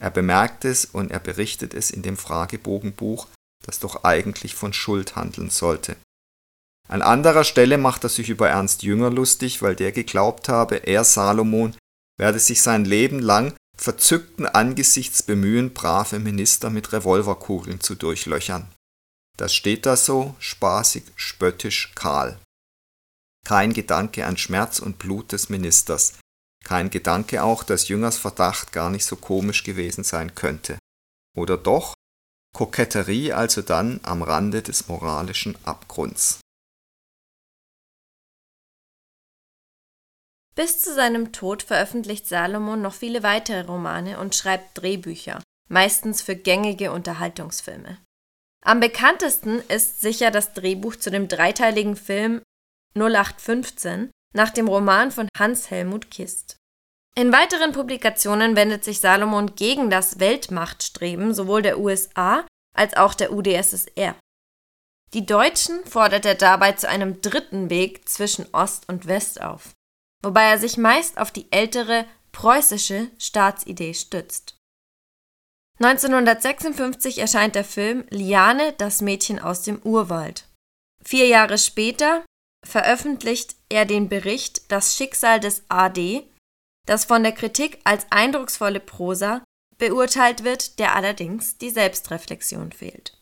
Er 0.00 0.10
bemerkt 0.10 0.64
es 0.64 0.86
und 0.86 1.10
er 1.10 1.20
berichtet 1.20 1.74
es 1.74 1.90
in 1.90 2.02
dem 2.02 2.16
Fragebogenbuch, 2.16 3.28
das 3.64 3.78
doch 3.78 4.04
eigentlich 4.04 4.54
von 4.54 4.72
Schuld 4.72 5.14
handeln 5.14 5.50
sollte. 5.50 5.96
An 6.88 7.02
anderer 7.02 7.44
Stelle 7.44 7.78
macht 7.78 8.02
er 8.04 8.08
sich 8.08 8.30
über 8.30 8.48
Ernst 8.48 8.82
Jünger 8.82 9.10
lustig, 9.10 9.62
weil 9.62 9.76
der 9.76 9.92
geglaubt 9.92 10.48
habe, 10.48 10.86
er 10.86 11.04
Salomon 11.04 11.76
werde 12.18 12.40
sich 12.40 12.62
sein 12.62 12.84
Leben 12.84 13.20
lang 13.20 13.54
verzückten 13.76 14.46
Angesichts 14.46 15.22
bemühen, 15.22 15.72
brave 15.72 16.18
Minister 16.18 16.68
mit 16.68 16.92
Revolverkugeln 16.92 17.80
zu 17.80 17.94
durchlöchern. 17.94 18.68
Das 19.38 19.54
steht 19.54 19.86
da 19.86 19.96
so, 19.96 20.34
spaßig, 20.38 21.04
spöttisch, 21.16 21.92
kahl. 21.94 22.38
Kein 23.46 23.72
Gedanke 23.72 24.26
an 24.26 24.36
Schmerz 24.36 24.80
und 24.80 24.98
Blut 24.98 25.32
des 25.32 25.48
Ministers, 25.48 26.18
kein 26.64 26.90
Gedanke 26.90 27.42
auch, 27.42 27.64
dass 27.64 27.88
Jüngers 27.88 28.18
Verdacht 28.18 28.72
gar 28.72 28.90
nicht 28.90 29.04
so 29.04 29.16
komisch 29.16 29.64
gewesen 29.64 30.04
sein 30.04 30.34
könnte. 30.34 30.78
Oder 31.36 31.56
doch? 31.56 31.94
Koketterie 32.54 33.32
also 33.32 33.62
dann 33.62 34.00
am 34.02 34.22
Rande 34.22 34.62
des 34.62 34.88
moralischen 34.88 35.56
Abgrunds. 35.64 36.40
Bis 40.54 40.80
zu 40.80 40.94
seinem 40.94 41.32
Tod 41.32 41.62
veröffentlicht 41.62 42.26
Salomon 42.26 42.82
noch 42.82 42.92
viele 42.92 43.22
weitere 43.22 43.62
Romane 43.62 44.18
und 44.18 44.34
schreibt 44.34 44.76
Drehbücher, 44.76 45.42
meistens 45.68 46.22
für 46.22 46.36
gängige 46.36 46.92
Unterhaltungsfilme. 46.92 47.98
Am 48.62 48.80
bekanntesten 48.80 49.60
ist 49.68 50.00
sicher 50.00 50.30
das 50.30 50.52
Drehbuch 50.52 50.96
zu 50.96 51.10
dem 51.10 51.28
dreiteiligen 51.28 51.96
Film 51.96 52.42
0815 52.94 54.10
nach 54.34 54.50
dem 54.50 54.68
Roman 54.68 55.10
von 55.10 55.28
Hans 55.38 55.70
Helmut 55.70 56.10
Kist. 56.10 56.56
In 57.16 57.32
weiteren 57.32 57.72
Publikationen 57.72 58.56
wendet 58.56 58.84
sich 58.84 59.00
Salomon 59.00 59.54
gegen 59.56 59.90
das 59.90 60.20
Weltmachtstreben 60.20 61.34
sowohl 61.34 61.62
der 61.62 61.78
USA 61.78 62.46
als 62.76 62.96
auch 62.96 63.14
der 63.14 63.32
UdSSR. 63.32 64.14
Die 65.12 65.26
Deutschen 65.26 65.84
fordert 65.84 66.24
er 66.24 66.36
dabei 66.36 66.72
zu 66.72 66.88
einem 66.88 67.20
dritten 67.20 67.68
Weg 67.68 68.08
zwischen 68.08 68.46
Ost 68.54 68.88
und 68.88 69.08
West 69.08 69.40
auf 69.40 69.72
wobei 70.22 70.44
er 70.44 70.58
sich 70.58 70.76
meist 70.76 71.18
auf 71.18 71.30
die 71.30 71.50
ältere 71.50 72.06
preußische 72.32 73.10
Staatsidee 73.18 73.94
stützt. 73.94 74.56
1956 75.78 77.18
erscheint 77.18 77.54
der 77.54 77.64
Film 77.64 78.04
Liane, 78.10 78.74
das 78.74 79.00
Mädchen 79.00 79.38
aus 79.38 79.62
dem 79.62 79.80
Urwald. 79.82 80.46
Vier 81.02 81.26
Jahre 81.26 81.56
später 81.56 82.24
veröffentlicht 82.66 83.56
er 83.68 83.84
den 83.84 84.08
Bericht 84.08 84.70
Das 84.70 84.96
Schicksal 84.96 85.40
des 85.40 85.64
AD, 85.68 86.28
das 86.86 87.04
von 87.04 87.22
der 87.22 87.32
Kritik 87.32 87.80
als 87.84 88.06
eindrucksvolle 88.10 88.80
Prosa 88.80 89.42
beurteilt 89.78 90.44
wird, 90.44 90.78
der 90.78 90.94
allerdings 90.94 91.58
die 91.58 91.70
Selbstreflexion 91.70 92.72
fehlt. 92.72 93.18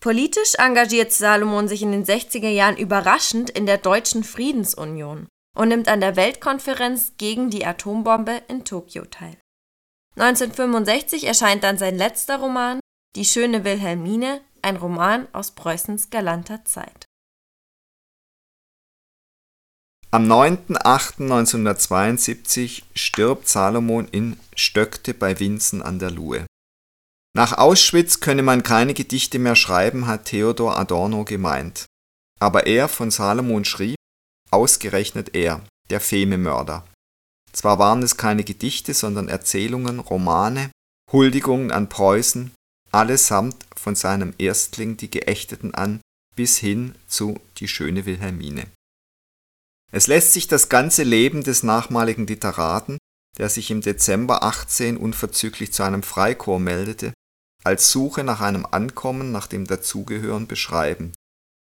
Politisch 0.00 0.54
engagiert 0.56 1.12
Salomon 1.12 1.68
sich 1.68 1.82
in 1.82 1.92
den 1.92 2.04
60er 2.04 2.48
Jahren 2.48 2.76
überraschend 2.76 3.50
in 3.50 3.66
der 3.66 3.78
Deutschen 3.78 4.22
Friedensunion 4.24 5.26
und 5.56 5.68
nimmt 5.68 5.88
an 5.88 6.00
der 6.00 6.14
Weltkonferenz 6.14 7.14
gegen 7.18 7.50
die 7.50 7.66
Atombombe 7.66 8.42
in 8.48 8.64
Tokio 8.64 9.04
teil. 9.06 9.36
1965 10.16 11.24
erscheint 11.24 11.64
dann 11.64 11.78
sein 11.78 11.96
letzter 11.96 12.38
Roman 12.38 12.80
Die 13.16 13.24
schöne 13.24 13.64
Wilhelmine, 13.64 14.40
ein 14.62 14.76
Roman 14.76 15.26
aus 15.32 15.52
Preußens 15.52 16.10
galanter 16.10 16.64
Zeit. 16.64 17.07
Am 20.10 20.24
9.8.1972 20.24 22.84
stirbt 22.94 23.46
Salomon 23.46 24.08
in 24.08 24.40
Stöckte 24.56 25.12
bei 25.12 25.38
Winsen 25.38 25.82
an 25.82 25.98
der 25.98 26.10
Luhe. 26.10 26.46
Nach 27.36 27.58
Auschwitz 27.58 28.20
könne 28.20 28.42
man 28.42 28.62
keine 28.62 28.94
Gedichte 28.94 29.38
mehr 29.38 29.54
schreiben, 29.54 30.06
hat 30.06 30.24
Theodor 30.24 30.78
Adorno 30.78 31.24
gemeint. 31.24 31.84
Aber 32.40 32.66
er 32.66 32.88
von 32.88 33.10
Salomon 33.10 33.66
schrieb, 33.66 33.96
Ausgerechnet 34.50 35.34
er, 35.34 35.60
der 35.90 36.00
Fememörder. 36.00 36.86
Zwar 37.52 37.78
waren 37.78 38.02
es 38.02 38.16
keine 38.16 38.44
Gedichte, 38.44 38.94
sondern 38.94 39.28
Erzählungen, 39.28 39.98
Romane, 39.98 40.70
Huldigungen 41.12 41.70
an 41.70 41.90
Preußen, 41.90 42.52
allesamt 42.92 43.66
von 43.76 43.94
seinem 43.94 44.32
Erstling 44.38 44.96
die 44.96 45.10
Geächteten 45.10 45.74
an 45.74 46.00
bis 46.34 46.56
hin 46.56 46.94
zu 47.08 47.38
Die 47.58 47.68
schöne 47.68 48.06
Wilhelmine. 48.06 48.68
Es 49.90 50.06
lässt 50.06 50.32
sich 50.32 50.48
das 50.48 50.68
ganze 50.68 51.02
Leben 51.02 51.42
des 51.42 51.62
nachmaligen 51.62 52.26
Literaten, 52.26 52.98
der 53.38 53.48
sich 53.48 53.70
im 53.70 53.80
Dezember 53.80 54.42
18 54.42 54.96
unverzüglich 54.96 55.72
zu 55.72 55.82
einem 55.82 56.02
Freikorps 56.02 56.62
meldete, 56.62 57.12
als 57.64 57.90
Suche 57.90 58.24
nach 58.24 58.40
einem 58.40 58.66
Ankommen, 58.66 59.32
nach 59.32 59.46
dem 59.46 59.66
Dazugehören 59.66 60.46
beschreiben, 60.46 61.12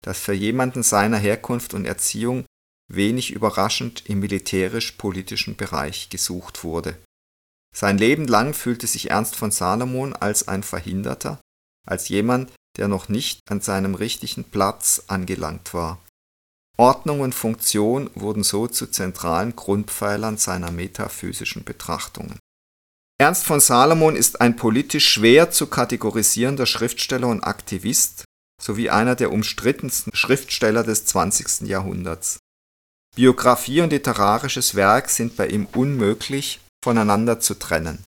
das 0.03 0.19
für 0.19 0.33
jemanden 0.33 0.83
seiner 0.83 1.17
Herkunft 1.17 1.73
und 1.73 1.85
Erziehung 1.85 2.45
wenig 2.91 3.31
überraschend 3.31 4.09
im 4.09 4.19
militärisch-politischen 4.19 5.55
Bereich 5.55 6.09
gesucht 6.09 6.63
wurde. 6.63 6.97
Sein 7.75 7.99
Leben 7.99 8.27
lang 8.27 8.53
fühlte 8.53 8.87
sich 8.87 9.11
Ernst 9.11 9.35
von 9.35 9.51
Salomon 9.51 10.13
als 10.13 10.47
ein 10.47 10.63
Verhinderter, 10.63 11.39
als 11.87 12.09
jemand, 12.09 12.51
der 12.77 12.87
noch 12.87 13.09
nicht 13.09 13.41
an 13.49 13.61
seinem 13.61 13.93
richtigen 13.93 14.43
Platz 14.43 15.03
angelangt 15.07 15.73
war. 15.73 15.99
Ordnung 16.79 17.19
und 17.19 17.35
Funktion 17.35 18.09
wurden 18.15 18.41
so 18.41 18.65
zu 18.65 18.87
zentralen 18.87 19.53
Grundpfeilern 19.53 20.37
seiner 20.37 20.71
metaphysischen 20.71 21.65
Betrachtungen. 21.65 22.39
Ernst 23.19 23.43
von 23.43 23.59
Salomon 23.59 24.15
ist 24.15 24.39
ein 24.39 24.55
politisch 24.55 25.09
schwer 25.09 25.51
zu 25.51 25.67
kategorisierender 25.67 26.65
Schriftsteller 26.65 27.27
und 27.27 27.43
Aktivist 27.43 28.23
sowie 28.61 28.89
einer 28.89 29.15
der 29.15 29.33
umstrittensten 29.33 30.15
Schriftsteller 30.15 30.85
des 30.85 31.03
20. 31.03 31.67
Jahrhunderts. 31.67 32.39
Biografie 33.13 33.81
und 33.81 33.89
literarisches 33.89 34.75
Werk 34.75 35.09
sind 35.09 35.35
bei 35.35 35.47
ihm 35.47 35.67
unmöglich 35.73 36.61
voneinander 36.81 37.41
zu 37.41 37.55
trennen. 37.55 38.05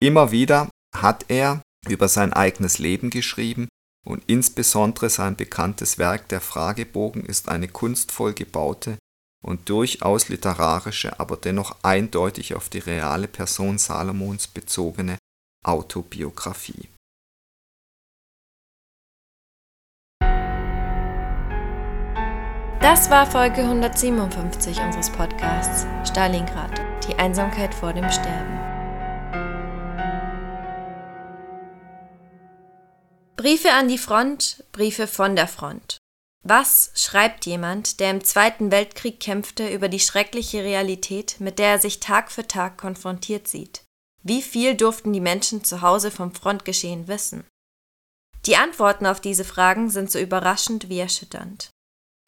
Immer 0.00 0.30
wieder 0.30 0.70
hat 0.96 1.26
er 1.28 1.60
über 1.86 2.08
sein 2.08 2.32
eigenes 2.32 2.78
Leben 2.78 3.10
geschrieben 3.10 3.68
und 4.08 4.24
insbesondere 4.26 5.10
sein 5.10 5.36
bekanntes 5.36 5.98
Werk 5.98 6.28
Der 6.30 6.40
Fragebogen 6.40 7.26
ist 7.26 7.50
eine 7.50 7.68
kunstvoll 7.68 8.32
gebaute 8.32 8.96
und 9.44 9.68
durchaus 9.68 10.30
literarische, 10.30 11.20
aber 11.20 11.36
dennoch 11.36 11.76
eindeutig 11.82 12.54
auf 12.54 12.70
die 12.70 12.78
reale 12.78 13.28
Person 13.28 13.76
Salomons 13.76 14.46
bezogene 14.46 15.18
Autobiografie 15.64 16.88
Das 22.80 23.10
war 23.10 23.26
Folge 23.26 23.60
157 23.60 24.80
unseres 24.80 25.10
Podcasts 25.10 25.86
Stalingrad, 26.08 26.80
die 27.06 27.14
Einsamkeit 27.16 27.74
vor 27.74 27.92
dem 27.92 28.08
Sterben. 28.08 28.67
Briefe 33.38 33.72
an 33.72 33.86
die 33.86 33.98
Front, 33.98 34.64
Briefe 34.72 35.06
von 35.06 35.36
der 35.36 35.46
Front. 35.46 35.98
Was 36.44 36.90
schreibt 36.96 37.46
jemand, 37.46 38.00
der 38.00 38.10
im 38.10 38.24
Zweiten 38.24 38.72
Weltkrieg 38.72 39.20
kämpfte, 39.20 39.68
über 39.68 39.88
die 39.88 40.00
schreckliche 40.00 40.64
Realität, 40.64 41.36
mit 41.38 41.60
der 41.60 41.68
er 41.68 41.78
sich 41.78 42.00
Tag 42.00 42.32
für 42.32 42.48
Tag 42.48 42.78
konfrontiert 42.78 43.46
sieht? 43.46 43.84
Wie 44.24 44.42
viel 44.42 44.74
durften 44.74 45.12
die 45.12 45.20
Menschen 45.20 45.62
zu 45.62 45.82
Hause 45.82 46.10
vom 46.10 46.34
Frontgeschehen 46.34 47.06
wissen? 47.06 47.44
Die 48.44 48.56
Antworten 48.56 49.06
auf 49.06 49.20
diese 49.20 49.44
Fragen 49.44 49.88
sind 49.88 50.10
so 50.10 50.18
überraschend 50.18 50.88
wie 50.88 50.98
erschütternd. 50.98 51.70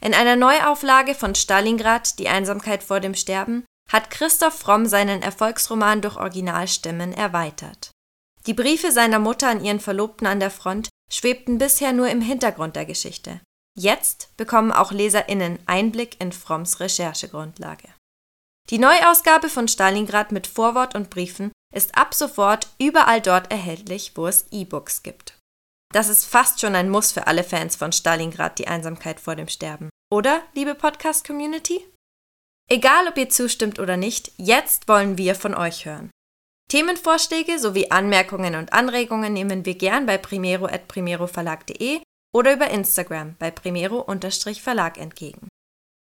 In 0.00 0.14
einer 0.14 0.36
Neuauflage 0.36 1.16
von 1.16 1.34
Stalingrad, 1.34 2.20
Die 2.20 2.28
Einsamkeit 2.28 2.84
vor 2.84 3.00
dem 3.00 3.16
Sterben, 3.16 3.64
hat 3.90 4.10
Christoph 4.10 4.56
Fromm 4.56 4.86
seinen 4.86 5.22
Erfolgsroman 5.22 6.02
durch 6.02 6.18
Originalstimmen 6.18 7.12
erweitert. 7.12 7.90
Die 8.46 8.54
Briefe 8.54 8.92
seiner 8.92 9.18
Mutter 9.18 9.48
an 9.48 9.64
ihren 9.64 9.80
Verlobten 9.80 10.28
an 10.28 10.38
der 10.38 10.52
Front 10.52 10.88
schwebten 11.12 11.58
bisher 11.58 11.92
nur 11.92 12.08
im 12.08 12.20
Hintergrund 12.20 12.76
der 12.76 12.86
Geschichte. 12.86 13.40
Jetzt 13.78 14.36
bekommen 14.36 14.72
auch 14.72 14.92
LeserInnen 14.92 15.58
Einblick 15.66 16.20
in 16.20 16.32
Fromms 16.32 16.80
Recherchegrundlage. 16.80 17.88
Die 18.68 18.78
Neuausgabe 18.78 19.48
von 19.48 19.68
Stalingrad 19.68 20.32
mit 20.32 20.46
Vorwort 20.46 20.94
und 20.94 21.10
Briefen 21.10 21.50
ist 21.74 21.96
ab 21.96 22.14
sofort 22.14 22.68
überall 22.78 23.20
dort 23.20 23.50
erhältlich, 23.50 24.12
wo 24.16 24.26
es 24.26 24.46
E-Books 24.50 25.02
gibt. 25.02 25.38
Das 25.92 26.08
ist 26.08 26.24
fast 26.24 26.60
schon 26.60 26.76
ein 26.76 26.88
Muss 26.88 27.10
für 27.10 27.26
alle 27.26 27.42
Fans 27.42 27.74
von 27.74 27.92
Stalingrad, 27.92 28.58
die 28.58 28.68
Einsamkeit 28.68 29.18
vor 29.18 29.34
dem 29.34 29.48
Sterben. 29.48 29.90
Oder, 30.12 30.42
liebe 30.54 30.74
Podcast-Community? 30.74 31.84
Egal, 32.70 33.08
ob 33.08 33.18
ihr 33.18 33.28
zustimmt 33.28 33.80
oder 33.80 33.96
nicht, 33.96 34.30
jetzt 34.36 34.86
wollen 34.86 35.18
wir 35.18 35.34
von 35.34 35.54
euch 35.54 35.86
hören. 35.86 36.10
Themenvorschläge 36.70 37.58
sowie 37.58 37.90
Anmerkungen 37.90 38.54
und 38.54 38.72
Anregungen 38.72 39.32
nehmen 39.32 39.66
wir 39.66 39.74
gern 39.74 40.06
bei 40.06 40.18
primero.primeroverlag.de 40.18 42.00
oder 42.32 42.52
über 42.52 42.70
Instagram 42.70 43.34
bei 43.40 43.50
primero-verlag 43.50 44.96
entgegen. 44.96 45.48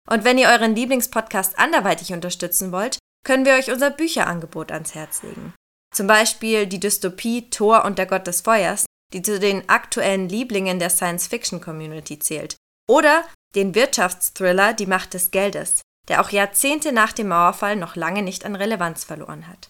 Und 0.10 0.24
wenn 0.24 0.40
ihr 0.40 0.50
euren 0.50 0.76
Lieblingspodcast 0.76 1.60
anderweitig 1.60 2.14
unterstützen 2.14 2.72
wollt, 2.72 2.98
können 3.24 3.46
wir 3.46 3.54
euch 3.54 3.72
unser 3.72 3.92
Bücherangebot 3.92 4.72
ans 4.72 4.96
Herz 4.96 5.22
legen. 5.22 5.54
Zum 5.94 6.08
Beispiel 6.08 6.66
die 6.66 6.80
Dystopie 6.80 7.50
Thor 7.52 7.86
und 7.86 8.00
der 8.00 8.08
Gott 8.08 8.26
des 8.26 8.42
Feuers, 8.42 8.86
die 9.14 9.22
zu 9.22 9.40
den 9.40 9.70
aktuellen 9.70 10.28
Lieblingen 10.28 10.80
der 10.80 10.90
Science-Fiction-Community 10.90 12.18
zählt. 12.18 12.56
Oder 12.90 13.24
den 13.54 13.76
Wirtschaftsthriller 13.76 14.74
Die 14.74 14.88
Macht 14.88 15.14
des 15.14 15.30
Geldes, 15.30 15.82
der 16.08 16.22
auch 16.22 16.32
Jahrzehnte 16.32 16.92
nach 16.92 17.14
dem 17.14 17.28
Mauerfall 17.28 17.76
noch 17.76 17.96
lange 17.96 18.24
nicht 18.24 18.46
an 18.46 18.56
Relevanz 18.56 19.04
verloren 19.04 19.48
hat. 19.48 19.70